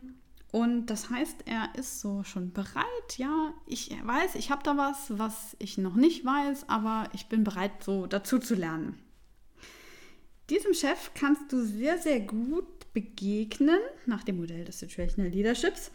und 0.51 0.87
das 0.87 1.09
heißt, 1.09 1.43
er 1.45 1.69
ist 1.77 2.01
so 2.01 2.23
schon 2.23 2.51
bereit, 2.51 3.17
ja, 3.17 3.53
ich 3.67 3.91
weiß, 4.03 4.35
ich 4.35 4.49
habe 4.49 4.63
da 4.63 4.77
was, 4.77 5.17
was 5.17 5.55
ich 5.59 5.77
noch 5.77 5.95
nicht 5.95 6.25
weiß, 6.25 6.67
aber 6.67 7.09
ich 7.13 7.27
bin 7.27 7.43
bereit, 7.43 7.83
so 7.83 8.07
dazu 8.07 8.39
zu 8.39 8.55
lernen. 8.55 8.97
Diesem 10.49 10.73
Chef 10.73 11.11
kannst 11.13 11.51
du 11.51 11.63
sehr, 11.63 11.99
sehr 11.99 12.19
gut 12.19 12.91
begegnen, 12.93 13.79
nach 14.07 14.23
dem 14.23 14.37
Modell 14.37 14.65
des 14.65 14.79
Situational 14.79 15.31
Leaderships, 15.31 15.91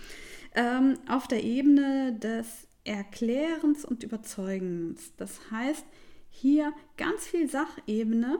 ähm, 0.55 0.99
auf 1.09 1.27
der 1.27 1.43
Ebene 1.43 2.17
des 2.21 2.69
Erklärens 2.85 3.85
und 3.85 4.05
Überzeugens. 4.05 5.12
Das 5.17 5.51
heißt, 5.51 5.85
hier 6.31 6.73
ganz 6.97 7.27
viel 7.27 7.51
Sachebene, 7.51 8.38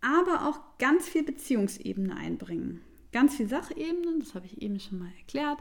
aber 0.00 0.48
auch 0.48 0.78
ganz 0.78 1.08
viel 1.08 1.22
Beziehungsebene 1.22 2.16
einbringen. 2.16 2.82
Ganz 3.14 3.36
viel 3.36 3.48
Sachebenen, 3.48 4.18
das 4.18 4.34
habe 4.34 4.46
ich 4.46 4.60
eben 4.60 4.80
schon 4.80 4.98
mal 4.98 5.12
erklärt, 5.16 5.58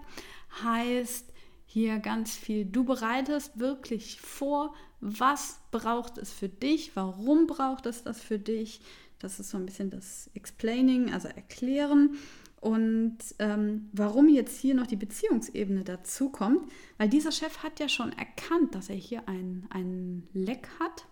heißt 0.63 1.31
hier 1.67 1.99
ganz 1.99 2.35
viel, 2.35 2.65
du 2.65 2.83
bereitest 2.83 3.59
wirklich 3.59 4.19
vor, 4.19 4.73
was 5.01 5.59
braucht 5.69 6.17
es 6.17 6.33
für 6.33 6.49
dich, 6.49 6.95
warum 6.95 7.45
braucht 7.45 7.85
es 7.85 8.01
das 8.01 8.19
für 8.23 8.39
dich. 8.39 8.81
Das 9.19 9.39
ist 9.39 9.51
so 9.51 9.57
ein 9.57 9.67
bisschen 9.67 9.91
das 9.91 10.31
Explaining, 10.33 11.13
also 11.13 11.27
erklären. 11.27 12.15
Und 12.59 13.19
ähm, 13.37 13.87
warum 13.93 14.29
jetzt 14.29 14.59
hier 14.59 14.73
noch 14.73 14.87
die 14.87 14.95
Beziehungsebene 14.95 15.83
dazu 15.83 16.29
kommt, 16.29 16.71
weil 16.97 17.07
dieser 17.07 17.31
Chef 17.31 17.61
hat 17.61 17.79
ja 17.79 17.87
schon 17.87 18.13
erkannt, 18.13 18.73
dass 18.73 18.89
er 18.89 18.95
hier 18.95 19.29
ein, 19.29 20.27
Leck 20.33 20.69
hat, 20.79 21.05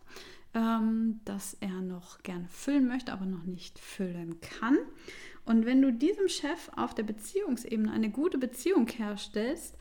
ähm, 0.56 1.20
das 1.24 1.56
er 1.60 1.82
noch 1.82 2.24
gerne 2.24 2.48
füllen 2.48 2.88
möchte, 2.88 3.14
aber 3.14 3.28
noch 3.28 3.44
nicht 3.44 3.78
füllen 3.78 4.42
kann. 4.42 4.80
Und 5.46 5.66
wenn 5.66 5.82
du 5.82 5.92
diesem 5.92 6.28
Chef 6.28 6.70
auf 6.76 6.94
der 6.94 7.04
Beziehungsebene 7.04 7.92
eine 7.92 8.10
gute 8.10 8.38
Beziehung 8.38 8.88
herstellst, 8.88 9.76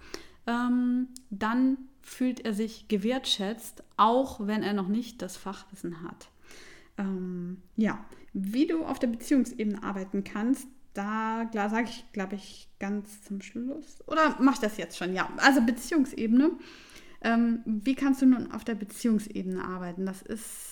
ähm, 0.46 1.08
dann 1.30 1.76
fühlt 2.02 2.40
er 2.40 2.54
sich 2.54 2.88
gewertschätzt, 2.88 3.84
auch 3.96 4.46
wenn 4.46 4.62
er 4.62 4.72
noch 4.72 4.88
nicht 4.88 5.22
das 5.22 5.36
Fachwissen 5.36 6.02
hat. 6.02 6.30
Ähm, 6.98 7.62
ja, 7.76 8.04
wie 8.32 8.66
du 8.66 8.84
auf 8.84 8.98
der 8.98 9.08
Beziehungsebene 9.08 9.82
arbeiten 9.82 10.24
kannst, 10.24 10.66
da 10.94 11.48
sage 11.52 11.88
ich, 11.88 12.04
glaube 12.12 12.34
ich, 12.34 12.68
ganz 12.78 13.22
zum 13.22 13.40
Schluss. 13.40 13.98
Oder 14.06 14.36
mach 14.40 14.54
ich 14.54 14.60
das 14.60 14.76
jetzt 14.76 14.98
schon? 14.98 15.14
Ja, 15.14 15.30
also 15.36 15.60
Beziehungsebene. 15.62 16.52
Ähm, 17.22 17.60
wie 17.64 17.94
kannst 17.94 18.22
du 18.22 18.26
nun 18.26 18.50
auf 18.50 18.64
der 18.64 18.74
Beziehungsebene 18.74 19.64
arbeiten? 19.64 20.06
Das 20.06 20.22
ist 20.22 20.69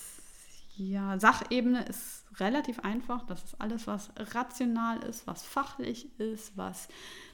ja, 0.78 1.18
Sachebene 1.18 1.84
ist 1.84 2.24
relativ 2.38 2.80
einfach. 2.80 3.24
Das 3.24 3.42
ist 3.42 3.60
alles, 3.60 3.86
was 3.86 4.10
rational 4.16 5.02
ist, 5.04 5.26
was 5.26 5.42
fachlich 5.42 6.08
ist, 6.18 6.56
was 6.56 6.88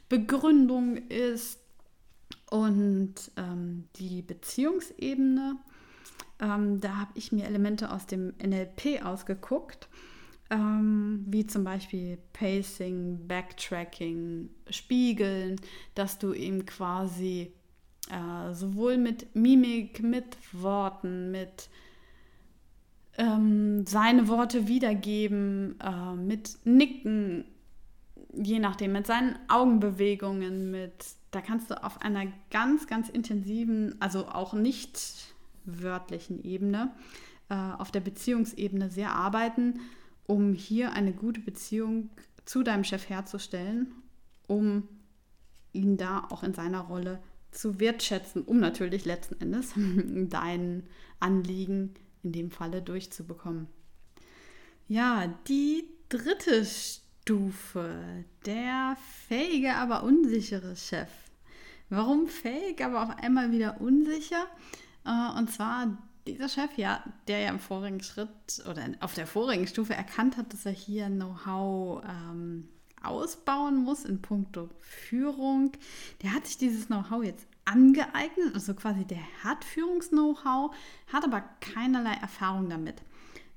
Begründung 0.09 0.97
ist. 0.97 1.61
Und 2.51 3.15
ähm, 3.37 3.89
die 3.97 4.23
Beziehungsebene, 4.23 5.57
ähm, 6.41 6.81
da 6.81 6.97
habe 6.97 7.13
ich 7.15 7.33
mir 7.33 7.47
Elemente 7.47 7.91
aus 7.91 8.07
dem 8.07 8.35
NLP 8.43 9.05
ausgeguckt, 9.05 9.89
ähm, 10.51 11.25
wie 11.27 11.47
zum 11.47 11.65
Beispiel 11.65 12.19
Pacing, 12.33 13.27
Backtracking, 13.27 14.51
Spiegeln, 14.71 15.61
dass 15.95 16.19
du 16.19 16.33
ihm 16.33 16.65
quasi 16.67 17.53
äh, 18.11 18.53
sowohl 18.53 18.99
mit 18.99 19.35
Mimik, 19.35 20.03
mit 20.03 20.37
Worten, 20.53 21.31
mit 21.31 21.69
ähm, 23.17 23.87
seine 23.87 24.29
Worte 24.29 24.67
wiedergeben, 24.69 25.79
äh, 25.81 26.15
mit 26.15 26.59
Nicken, 26.65 27.45
je 28.33 28.59
nachdem, 28.59 28.93
mit 28.93 29.07
seinen 29.07 29.37
Augenbewegungen, 29.49 30.71
mit, 30.71 31.07
da 31.31 31.41
kannst 31.41 31.71
du 31.71 31.83
auf 31.83 32.03
einer 32.03 32.27
ganz, 32.51 32.87
ganz 32.87 33.09
intensiven, 33.09 33.95
also 34.01 34.27
auch 34.27 34.53
nicht 34.53 35.35
wörtlichen 35.65 36.43
Ebene, 36.43 36.93
äh, 37.49 37.55
auf 37.55 37.91
der 37.91 38.01
Beziehungsebene 38.01 38.91
sehr 38.91 39.13
arbeiten, 39.13 39.81
um 40.27 40.55
hier 40.55 40.93
eine 40.93 41.13
gute 41.13 41.41
Beziehung 41.41 42.11
zu 42.45 42.63
deinem 42.63 42.85
Chef 42.85 43.09
herzustellen, 43.09 43.93
um 44.47 44.89
ihn 45.73 45.97
da 45.97 46.27
auch 46.31 46.43
in 46.43 46.55
seiner 46.55 46.81
Rolle 46.81 47.21
zu 47.51 47.79
wertschätzen, 47.79 48.43
um 48.43 48.59
natürlich 48.59 49.05
letzten 49.05 49.41
Endes 49.41 49.73
dein 50.31 50.85
Anliegen 51.21 51.95
in 52.25 52.33
dem 52.33 52.51
Falle 52.51 52.83
durchzubekommen. 52.83 53.69
Ja, 54.89 55.29
die 55.49 55.89
dritte 56.09 56.65
Stufe, 56.65 58.25
der 58.45 58.97
fähige, 59.29 59.75
aber 59.75 60.03
unsichere 60.03 60.77
Chef. 60.77 61.09
Warum 61.89 62.27
fähig, 62.27 62.85
aber 62.85 63.03
auf 63.03 63.11
einmal 63.19 63.53
wieder 63.53 63.81
unsicher? 63.81 64.47
Äh, 65.05 65.39
und 65.39 65.51
zwar 65.51 65.97
dieser 66.27 66.49
Chef, 66.49 66.77
ja, 66.77 67.05
der 67.29 67.41
ja 67.41 67.51
im 67.51 67.61
vorigen 67.61 68.03
Schritt 68.03 68.65
oder 68.69 68.87
auf 69.01 69.15
der 69.15 69.27
vorigen 69.27 69.67
Stufe 69.67 69.95
erkannt 69.95 70.37
hat, 70.37 70.53
dass 70.53 70.67
er 70.67 70.73
hier 70.73 71.07
Know-how 71.07 72.03
ähm, 72.05 72.69
ausbauen 73.03 73.77
muss 73.77 74.05
in 74.05 74.23
puncto 74.23 74.71
Führung, 74.81 75.73
der 76.23 76.33
hat 76.33 76.47
sich 76.47 76.57
dieses 76.57 76.87
Know-how 76.87 77.23
jetzt 77.23 77.47
angeeignet, 77.65 78.55
also 78.55 78.75
quasi 78.75 79.05
der 79.05 79.23
hat 79.43 79.65
Führungs-Know-how, 79.65 80.75
hat 81.13 81.25
aber 81.25 81.43
keinerlei 81.61 82.15
Erfahrung 82.15 82.69
damit. 82.69 83.03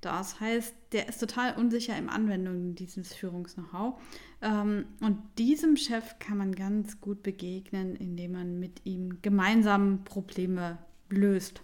Das 0.02 0.40
heißt, 0.40 0.76
der 0.92 1.10
ist 1.10 1.20
total 1.20 1.56
unsicher 1.56 1.98
im 1.98 2.10
Anwendung 2.10 2.76
dieses 2.76 3.14
Führungs-Know-how. 3.14 4.00
Ähm, 4.42 4.86
und 5.02 5.20
diesem 5.38 5.76
Chef 5.76 6.20
kann 6.20 6.38
man 6.38 6.54
ganz 6.54 7.02
gut 7.02 7.24
begegnen, 7.24 7.96
indem 7.96 8.34
man 8.34 8.60
mit 8.60 8.86
ihm 8.86 9.22
gemeinsam 9.22 10.04
Probleme 10.04 10.78
löst. 11.10 11.62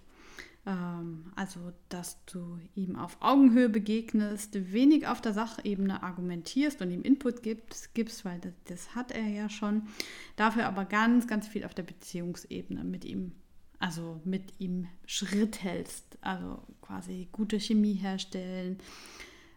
Ähm, 0.65 1.31
also, 1.35 1.73
dass 1.89 2.23
du 2.25 2.59
ihm 2.75 2.95
auf 2.95 3.17
Augenhöhe 3.19 3.69
begegnest, 3.69 4.71
wenig 4.71 5.07
auf 5.07 5.19
der 5.19 5.33
Sachebene 5.33 6.03
argumentierst 6.03 6.81
und 6.81 6.91
ihm 6.91 7.01
Input 7.01 7.43
gibst, 7.43 7.93
gibst 7.93 8.23
weil 8.23 8.39
das, 8.39 8.53
das 8.65 8.95
hat 8.95 9.11
er 9.11 9.27
ja 9.27 9.49
schon. 9.49 9.83
Dafür 10.35 10.67
aber 10.67 10.85
ganz, 10.85 11.27
ganz 11.27 11.47
viel 11.47 11.65
auf 11.65 11.73
der 11.73 11.83
Beziehungsebene 11.83 12.83
mit 12.83 13.03
ihm, 13.03 13.33
also 13.79 14.21
mit 14.23 14.53
ihm 14.59 14.87
Schritt 15.05 15.63
hältst. 15.63 16.17
Also 16.21 16.63
quasi 16.81 17.27
gute 17.33 17.59
Chemie 17.59 17.95
herstellen, 17.95 18.77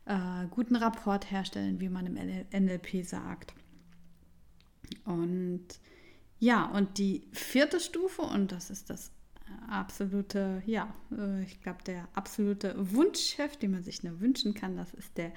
äh, 0.06 0.46
guten 0.50 0.74
Rapport 0.74 1.30
herstellen, 1.30 1.80
wie 1.80 1.88
man 1.88 2.06
im 2.06 2.14
NLP 2.14 3.04
sagt. 3.04 3.54
Und 5.04 5.66
ja, 6.38 6.66
und 6.66 6.98
die 6.98 7.28
vierte 7.32 7.78
Stufe, 7.78 8.22
und 8.22 8.50
das 8.50 8.70
ist 8.70 8.90
das 8.90 9.12
absolute, 9.68 10.62
ja, 10.66 10.92
äh, 11.12 11.42
ich 11.42 11.60
glaube, 11.60 11.82
der 11.86 12.08
absolute 12.14 12.74
Wunschchef, 12.76 13.56
den 13.56 13.72
man 13.72 13.82
sich 13.82 14.02
nur 14.02 14.20
wünschen 14.20 14.54
kann, 14.54 14.76
das 14.76 14.94
ist 14.94 15.16
der 15.18 15.32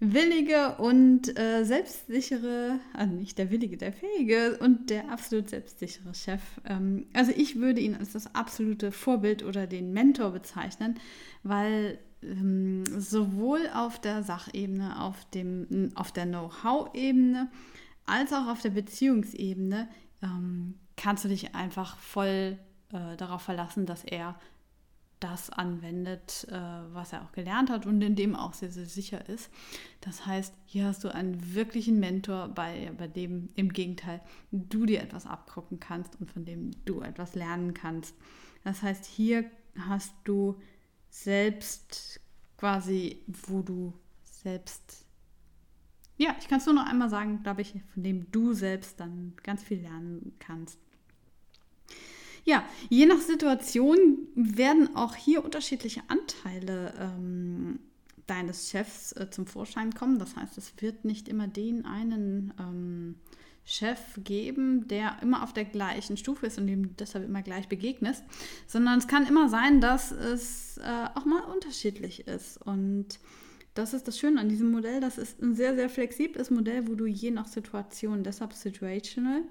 willige 0.00 0.76
und 0.76 1.38
äh, 1.38 1.62
selbstsichere, 1.64 2.80
also 2.94 3.14
nicht 3.14 3.36
der 3.36 3.50
willige, 3.50 3.76
der 3.76 3.92
fähige 3.92 4.58
und 4.58 4.88
der 4.88 5.10
absolut 5.10 5.50
selbstsichere 5.50 6.14
Chef. 6.14 6.40
Ähm, 6.64 7.06
also 7.12 7.32
ich 7.36 7.56
würde 7.56 7.80
ihn 7.80 7.94
als 7.94 8.12
das 8.12 8.34
absolute 8.34 8.92
Vorbild 8.92 9.42
oder 9.42 9.66
den 9.66 9.92
Mentor 9.92 10.30
bezeichnen, 10.30 10.98
weil 11.42 11.98
ähm, 12.22 12.84
sowohl 12.86 13.60
auf 13.74 14.00
der 14.00 14.22
Sachebene, 14.22 15.00
auf, 15.02 15.28
dem, 15.30 15.90
auf 15.94 16.12
der 16.12 16.26
Know-how-Ebene 16.26 17.50
als 18.06 18.32
auch 18.32 18.48
auf 18.48 18.62
der 18.62 18.70
Beziehungsebene 18.70 19.88
ähm, 20.22 20.74
kannst 20.96 21.24
du 21.24 21.28
dich 21.28 21.54
einfach 21.54 21.98
voll 21.98 22.58
äh, 22.92 23.16
darauf 23.16 23.42
verlassen, 23.42 23.86
dass 23.86 24.04
er 24.04 24.38
das 25.20 25.50
anwendet, 25.50 26.46
äh, 26.50 26.54
was 26.92 27.12
er 27.12 27.22
auch 27.22 27.32
gelernt 27.32 27.68
hat 27.70 27.84
und 27.84 28.00
in 28.00 28.16
dem 28.16 28.34
auch 28.34 28.54
sehr, 28.54 28.70
sehr 28.70 28.86
sicher 28.86 29.28
ist. 29.28 29.50
Das 30.00 30.26
heißt, 30.26 30.54
hier 30.64 30.86
hast 30.86 31.04
du 31.04 31.14
einen 31.14 31.54
wirklichen 31.54 32.00
Mentor, 32.00 32.48
bei, 32.48 32.90
bei 32.96 33.06
dem 33.06 33.50
im 33.54 33.72
Gegenteil 33.72 34.22
du 34.50 34.86
dir 34.86 35.02
etwas 35.02 35.26
abgucken 35.26 35.78
kannst 35.78 36.18
und 36.20 36.30
von 36.30 36.46
dem 36.46 36.70
du 36.86 37.02
etwas 37.02 37.34
lernen 37.34 37.74
kannst. 37.74 38.14
Das 38.64 38.82
heißt, 38.82 39.04
hier 39.04 39.44
hast 39.78 40.14
du 40.24 40.58
selbst 41.10 42.20
quasi, 42.56 43.22
wo 43.26 43.60
du 43.60 43.92
selbst, 44.24 45.04
ja, 46.16 46.34
ich 46.40 46.48
kann 46.48 46.58
es 46.58 46.66
nur 46.66 46.74
noch 46.74 46.86
einmal 46.86 47.10
sagen, 47.10 47.42
glaube 47.42 47.60
ich, 47.60 47.74
von 47.92 48.02
dem 48.02 48.30
du 48.30 48.54
selbst 48.54 48.98
dann 49.00 49.34
ganz 49.42 49.62
viel 49.62 49.80
lernen 49.80 50.34
kannst. 50.38 50.78
Ja, 52.44 52.64
je 52.88 53.06
nach 53.06 53.20
Situation 53.20 54.18
werden 54.34 54.96
auch 54.96 55.14
hier 55.14 55.44
unterschiedliche 55.44 56.02
Anteile 56.08 56.94
ähm, 56.98 57.80
deines 58.26 58.70
Chefs 58.70 59.12
äh, 59.12 59.28
zum 59.30 59.46
Vorschein 59.46 59.92
kommen. 59.92 60.18
Das 60.18 60.36
heißt, 60.36 60.56
es 60.58 60.72
wird 60.80 61.04
nicht 61.04 61.28
immer 61.28 61.48
den 61.48 61.84
einen 61.84 62.54
ähm, 62.58 63.14
Chef 63.64 64.00
geben, 64.24 64.88
der 64.88 65.18
immer 65.22 65.42
auf 65.42 65.52
der 65.52 65.64
gleichen 65.64 66.16
Stufe 66.16 66.46
ist 66.46 66.58
und 66.58 66.66
dem 66.66 66.96
deshalb 66.96 67.24
immer 67.24 67.42
gleich 67.42 67.68
begegnest, 67.68 68.24
sondern 68.66 68.98
es 68.98 69.06
kann 69.06 69.26
immer 69.26 69.48
sein, 69.48 69.80
dass 69.80 70.12
es 70.12 70.78
äh, 70.78 71.08
auch 71.14 71.24
mal 71.24 71.42
unterschiedlich 71.42 72.26
ist. 72.26 72.60
Und 72.62 73.20
das 73.74 73.94
ist 73.94 74.08
das 74.08 74.18
Schöne 74.18 74.40
an 74.40 74.48
diesem 74.48 74.70
Modell. 74.70 75.00
Das 75.00 75.18
ist 75.18 75.40
ein 75.40 75.54
sehr, 75.54 75.74
sehr 75.74 75.88
flexibles 75.88 76.50
Modell, 76.50 76.88
wo 76.88 76.94
du 76.94 77.06
je 77.06 77.30
nach 77.30 77.46
Situation, 77.46 78.24
deshalb 78.24 78.52
situational, 78.54 79.42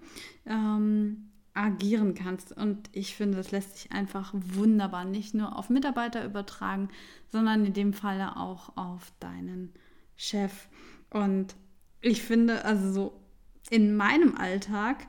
ähm, 0.45 1.28
agieren 1.59 2.13
kannst. 2.15 2.53
Und 2.53 2.89
ich 2.93 3.15
finde, 3.15 3.37
das 3.37 3.51
lässt 3.51 3.77
sich 3.77 3.91
einfach 3.91 4.31
wunderbar 4.33 5.03
nicht 5.03 5.33
nur 5.33 5.57
auf 5.57 5.69
Mitarbeiter 5.69 6.23
übertragen, 6.23 6.89
sondern 7.27 7.65
in 7.65 7.73
dem 7.73 7.93
Falle 7.93 8.37
auch 8.37 8.77
auf 8.77 9.11
deinen 9.19 9.73
Chef. 10.15 10.69
Und 11.09 11.55
ich 12.01 12.23
finde, 12.23 12.63
also 12.63 12.91
so 12.91 13.21
in 13.69 13.95
meinem 13.95 14.35
Alltag, 14.35 15.07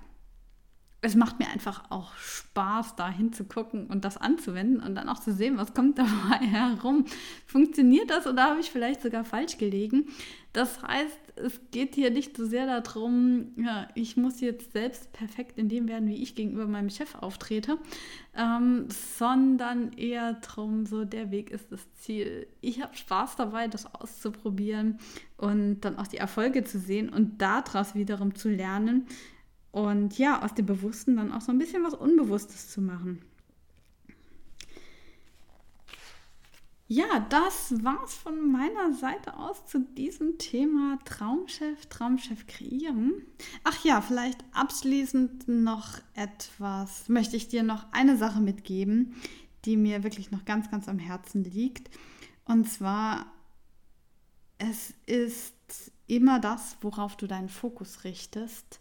es 1.02 1.14
macht 1.14 1.38
mir 1.38 1.48
einfach 1.48 1.84
auch 1.90 2.14
Spaß, 2.16 2.96
da 2.96 3.08
hinzugucken 3.08 3.86
und 3.86 4.04
das 4.04 4.16
anzuwenden 4.16 4.80
und 4.80 4.96
dann 4.96 5.08
auch 5.08 5.20
zu 5.20 5.32
sehen, 5.32 5.56
was 5.56 5.72
kommt 5.72 5.98
dabei 5.98 6.44
herum. 6.44 7.06
Funktioniert 7.46 8.10
das 8.10 8.26
oder 8.26 8.50
habe 8.50 8.60
ich 8.60 8.70
vielleicht 8.70 9.02
sogar 9.02 9.24
falsch 9.24 9.56
gelegen? 9.56 10.08
Das 10.52 10.82
heißt, 10.82 11.18
es 11.44 11.60
geht 11.70 11.94
hier 11.94 12.10
nicht 12.10 12.36
so 12.36 12.44
sehr 12.46 12.80
darum, 12.80 13.52
ja, 13.56 13.88
ich 13.94 14.16
muss 14.16 14.40
jetzt 14.40 14.72
selbst 14.72 15.12
perfekt 15.12 15.58
in 15.58 15.68
dem 15.68 15.88
werden, 15.88 16.08
wie 16.08 16.22
ich 16.22 16.34
gegenüber 16.34 16.66
meinem 16.66 16.90
Chef 16.90 17.14
auftrete, 17.14 17.78
ähm, 18.36 18.86
sondern 19.18 19.92
eher 19.94 20.34
darum, 20.34 20.86
so 20.86 21.04
der 21.04 21.30
Weg 21.30 21.50
ist 21.50 21.72
das 21.72 21.80
Ziel. 21.94 22.46
Ich 22.60 22.82
habe 22.82 22.96
Spaß 22.96 23.36
dabei, 23.36 23.68
das 23.68 23.92
auszuprobieren 23.94 24.98
und 25.36 25.80
dann 25.80 25.96
auch 25.96 26.06
die 26.06 26.18
Erfolge 26.18 26.64
zu 26.64 26.78
sehen 26.78 27.08
und 27.08 27.40
daraus 27.40 27.94
wiederum 27.94 28.34
zu 28.34 28.48
lernen 28.48 29.06
und 29.72 30.18
ja, 30.18 30.42
aus 30.42 30.54
dem 30.54 30.66
Bewussten 30.66 31.16
dann 31.16 31.32
auch 31.32 31.40
so 31.40 31.52
ein 31.52 31.58
bisschen 31.58 31.84
was 31.84 31.94
Unbewusstes 31.94 32.70
zu 32.70 32.80
machen. 32.80 33.20
Ja, 36.92 37.24
das 37.28 37.84
war's 37.84 38.14
von 38.14 38.50
meiner 38.50 38.92
Seite 38.92 39.36
aus 39.36 39.64
zu 39.64 39.78
diesem 39.78 40.38
Thema 40.38 40.98
Traumchef, 41.04 41.86
Traumchef 41.86 42.48
kreieren. 42.48 43.12
Ach 43.62 43.84
ja, 43.84 44.00
vielleicht 44.00 44.42
abschließend 44.50 45.46
noch 45.46 46.00
etwas, 46.14 47.08
möchte 47.08 47.36
ich 47.36 47.46
dir 47.46 47.62
noch 47.62 47.86
eine 47.92 48.16
Sache 48.16 48.40
mitgeben, 48.40 49.14
die 49.64 49.76
mir 49.76 50.02
wirklich 50.02 50.32
noch 50.32 50.44
ganz, 50.44 50.68
ganz 50.68 50.88
am 50.88 50.98
Herzen 50.98 51.44
liegt. 51.44 51.96
Und 52.44 52.68
zwar, 52.68 53.26
es 54.58 54.92
ist 55.06 55.92
immer 56.08 56.40
das, 56.40 56.76
worauf 56.80 57.16
du 57.16 57.28
deinen 57.28 57.50
Fokus 57.50 58.02
richtest. 58.02 58.80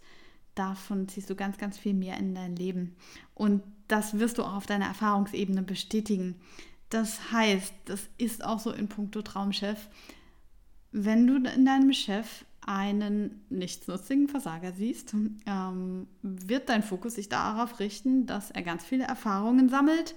Davon 0.56 1.08
ziehst 1.10 1.30
du 1.30 1.36
ganz, 1.36 1.60
ganz 1.60 1.78
viel 1.78 1.94
mehr 1.94 2.18
in 2.18 2.34
dein 2.34 2.56
Leben. 2.56 2.96
Und 3.36 3.62
das 3.88 4.18
wirst 4.18 4.40
du 4.40 4.44
auch 4.44 4.56
auf 4.56 4.66
deiner 4.66 4.88
Erfahrungsebene 4.88 5.62
bestätigen. 5.62 6.42
Das 6.90 7.32
heißt, 7.32 7.74
das 7.86 8.10
ist 8.18 8.44
auch 8.44 8.60
so 8.60 8.72
in 8.72 8.88
puncto 8.88 9.22
Traumchef, 9.22 9.88
wenn 10.92 11.28
du 11.28 11.36
in 11.36 11.66
deinem 11.66 11.94
Chef 11.94 12.46
einen 12.66 13.46
nichtsnutzigen 13.50 14.28
Versager 14.28 14.74
siehst, 14.74 15.14
ähm, 15.46 16.08
wird 16.22 16.70
dein 16.70 16.84
Fokus 16.84 17.16
sich 17.16 17.30
darauf 17.30 17.80
richten, 17.80 18.26
dass 18.26 18.52
er 18.52 18.64
ganz 18.64 18.84
viele 18.84 19.06
Erfahrungen 19.06 19.70
sammelt, 19.70 20.14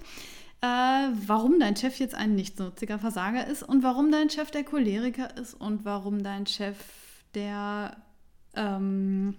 äh, 0.61 0.65
warum 0.65 1.59
dein 1.59 1.75
Chef 1.75 1.99
jetzt 1.99 2.15
ein 2.15 2.35
nichtsnutziger 2.35 2.99
Versager 2.99 3.47
ist 3.47 3.63
und 3.63 3.83
warum 3.83 4.11
dein 4.11 4.29
Chef 4.29 4.51
der 4.51 4.63
Choleriker 4.63 5.35
ist 5.37 5.53
und 5.53 5.85
warum 5.85 6.23
dein 6.23 6.45
Chef 6.45 6.77
der 7.33 7.97
ähm, 8.55 9.35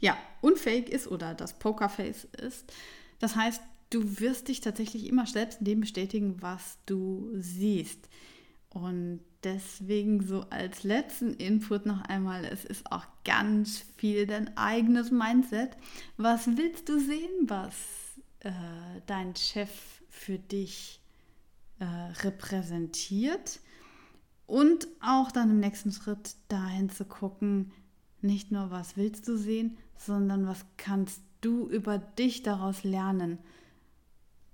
ja, 0.00 0.16
unfähig 0.40 0.88
ist 0.88 1.06
oder 1.08 1.34
das 1.34 1.58
Pokerface 1.58 2.24
ist. 2.24 2.72
Das 3.18 3.36
heißt, 3.36 3.60
du 3.90 4.20
wirst 4.20 4.48
dich 4.48 4.60
tatsächlich 4.60 5.06
immer 5.06 5.26
selbst 5.26 5.58
in 5.60 5.64
dem 5.64 5.80
bestätigen, 5.80 6.40
was 6.40 6.78
du 6.86 7.30
siehst. 7.34 8.08
Und 8.70 9.20
deswegen 9.42 10.24
so 10.24 10.42
als 10.50 10.84
letzten 10.84 11.34
Input 11.34 11.86
noch 11.86 12.02
einmal, 12.02 12.44
es 12.44 12.64
ist 12.64 12.90
auch 12.90 13.06
ganz 13.24 13.84
viel 13.96 14.26
dein 14.26 14.56
eigenes 14.56 15.10
Mindset. 15.10 15.76
Was 16.16 16.46
willst 16.56 16.88
du 16.88 17.00
sehen, 17.00 17.30
was 17.48 17.74
äh, 18.40 18.50
dein 19.06 19.34
Chef 19.34 19.70
für 20.08 20.38
dich 20.38 21.00
äh, 21.80 21.84
repräsentiert? 22.22 23.60
Und 24.46 24.88
auch 25.00 25.30
dann 25.32 25.50
im 25.50 25.60
nächsten 25.60 25.92
Schritt 25.92 26.34
dahin 26.48 26.90
zu 26.90 27.04
gucken, 27.04 27.72
nicht 28.20 28.52
nur 28.52 28.70
was 28.70 28.96
willst 28.96 29.26
du 29.26 29.36
sehen, 29.36 29.78
sondern 29.96 30.46
was 30.46 30.64
kannst 30.76 31.22
du 31.40 31.68
über 31.68 31.98
dich 31.98 32.42
daraus 32.42 32.84
lernen. 32.84 33.38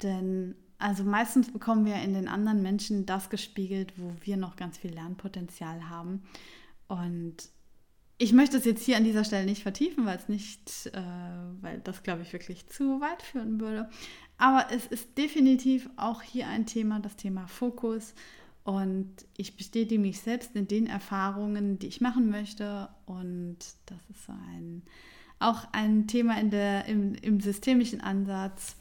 Denn 0.03 0.55
also 0.79 1.05
meistens 1.05 1.51
bekommen 1.51 1.87
wir 1.87 1.97
in 1.97 2.13
den 2.13 2.29
anderen 2.29 2.63
Menschen 2.63 3.07
das 3.07 3.31
gespiegelt, 3.31 3.95
wo 3.97 4.13
wir 4.21 4.37
noch 4.37 4.57
ganz 4.57 4.77
viel 4.79 4.93
Lernpotenzial 4.93 5.89
haben. 5.89 6.23
Und 6.87 7.49
ich 8.19 8.33
möchte 8.33 8.57
es 8.57 8.65
jetzt 8.65 8.85
hier 8.85 8.97
an 8.97 9.05
dieser 9.05 9.25
Stelle 9.25 9.47
nicht 9.47 9.63
vertiefen, 9.63 10.07
weil 10.07 10.19
es 10.19 10.29
nicht, 10.29 10.91
äh, 10.93 11.01
weil 11.61 11.81
das 11.81 12.03
glaube 12.03 12.23
ich 12.23 12.33
wirklich 12.33 12.69
zu 12.69 13.01
weit 13.01 13.23
führen 13.23 13.61
würde. 13.61 13.89
Aber 14.39 14.67
es 14.71 14.87
ist 14.87 15.17
definitiv 15.17 15.89
auch 15.97 16.23
hier 16.23 16.47
ein 16.49 16.67
Thema, 16.67 17.01
das 17.01 17.17
Thema 17.17 17.47
Fokus. 17.47 18.15
Und 18.65 19.11
ich 19.37 19.57
bestätige 19.57 20.01
mich 20.01 20.21
selbst 20.21 20.57
in 20.57 20.67
den 20.67 20.87
Erfahrungen, 20.87 21.79
die 21.79 21.87
ich 21.87 22.01
machen 22.01 22.29
möchte. 22.29 22.89
Und 23.07 23.59
das 23.87 23.99
ist 24.11 24.27
so 24.27 24.33
ein, 24.33 24.83
auch 25.39 25.67
ein 25.73 26.07
Thema 26.07 26.39
in 26.39 26.51
der, 26.51 26.85
im, 26.87 27.15
im 27.15 27.41
systemischen 27.41 28.01
Ansatz 28.01 28.77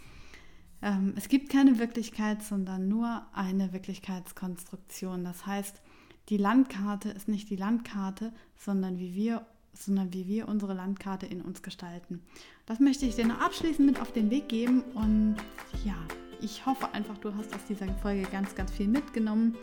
ähm, 0.85 1.13
es 1.17 1.27
gibt 1.27 1.49
keine 1.49 1.79
Wirklichkeit, 1.79 2.43
sondern 2.43 2.87
nur 2.87 3.23
eine 3.33 3.73
Wirklichkeitskonstruktion. 3.73 5.23
Das 5.23 5.45
heißt, 5.45 5.81
die 6.29 6.37
Landkarte 6.37 7.09
ist 7.09 7.27
nicht 7.27 7.49
die 7.49 7.55
Landkarte, 7.55 8.31
sondern 8.55 8.99
wie 8.99 9.15
wir, 9.15 9.45
sondern 9.73 10.13
wie 10.13 10.27
wir 10.27 10.47
unsere 10.47 10.75
Landkarte 10.75 11.25
in 11.25 11.41
uns 11.41 11.63
gestalten. 11.63 12.21
Das 12.67 12.79
möchte 12.79 13.05
ich 13.05 13.15
dir 13.15 13.25
noch 13.25 13.41
abschließend 13.41 13.85
mit 13.85 13.99
auf 13.99 14.11
den 14.13 14.29
Weg 14.29 14.47
geben 14.47 14.83
und 14.93 15.37
ja, 15.83 15.95
ich 16.39 16.65
hoffe 16.65 16.93
einfach, 16.93 17.17
du 17.17 17.33
hast 17.35 17.53
aus 17.55 17.65
dieser 17.67 17.91
Folge 17.95 18.27
ganz, 18.31 18.53
ganz 18.53 18.71
viel 18.71 18.87
mitgenommen. 18.87 19.55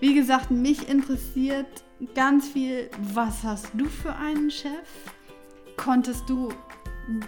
Wie 0.00 0.14
gesagt, 0.14 0.50
mich 0.52 0.88
interessiert 0.88 1.84
ganz 2.14 2.48
viel, 2.48 2.90
was 3.12 3.42
hast 3.42 3.70
du 3.74 3.86
für 3.86 4.14
einen 4.14 4.50
Chef? 4.50 4.88
Konntest 5.76 6.28
du 6.28 6.50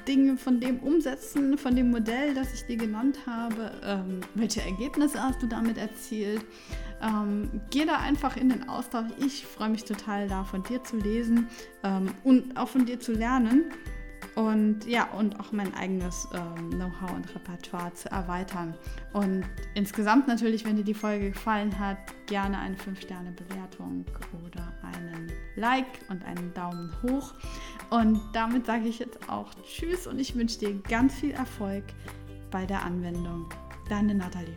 Dinge 0.07 0.37
von 0.37 0.61
dem 0.61 0.79
umsetzen, 0.81 1.59
von 1.59 1.77
dem 1.77 1.91
Modell, 1.91 2.35
das 2.35 2.53
ich 2.55 2.67
dir 2.67 2.77
genannt 2.77 3.19
habe? 3.27 3.73
Ähm, 3.85 4.21
welche 4.35 4.63
Ergebnisse 4.63 5.23
hast 5.23 5.43
du 5.43 5.47
damit 5.47 5.79
erzielt? 5.79 6.45
Ähm, 7.03 7.61
geh 7.71 7.85
da 7.85 7.99
einfach 7.99 8.37
in 8.37 8.49
den 8.49 8.69
Austausch. 8.69 9.11
Ich 9.19 9.45
freue 9.47 9.69
mich 9.69 9.85
total 9.85 10.29
da, 10.29 10.45
von 10.45 10.63
dir 10.63 10.83
zu 10.83 10.97
lesen 10.97 11.49
ähm, 11.83 12.11
und 12.25 12.57
auch 12.57 12.69
von 12.69 12.87
dir 12.87 13.01
zu 13.01 13.13
lernen. 13.13 13.71
Und 14.35 14.85
ja, 14.87 15.09
und 15.13 15.41
auch 15.41 15.51
mein 15.53 15.73
eigenes 15.75 16.29
ähm, 16.35 16.71
Know-how 16.71 17.11
und 17.13 17.35
Repertoire 17.35 17.95
zu 17.95 18.11
erweitern. 18.11 18.75
Und 19.15 19.45
insgesamt 19.75 20.29
natürlich, 20.29 20.67
wenn 20.67 20.77
dir 20.77 20.85
die 20.85 20.93
Folge 20.93 21.31
gefallen 21.31 21.79
hat, 21.79 21.97
gerne 22.27 22.59
eine 22.59 22.77
5-Sterne-Bewertung 22.77 24.05
oder 24.45 24.75
einen 24.83 25.33
Like 25.55 25.87
und 26.11 26.23
einen 26.27 26.53
Daumen 26.53 26.93
hoch. 27.03 27.33
Und 27.91 28.21
damit 28.33 28.67
sage 28.67 28.89
ich 28.89 28.99
jetzt 28.99 29.29
auch 29.29 29.49
Tschüss 29.65 30.07
und 30.07 30.19
ich 30.19 30.35
wünsche 30.35 30.59
dir 30.59 30.75
ganz 30.83 31.15
viel 31.15 31.33
Erfolg 31.33 31.85
bei 32.51 32.67
der 32.67 32.83
Anwendung. 32.83 33.49
Deine 33.89 34.15
Nathalie. 34.15 34.57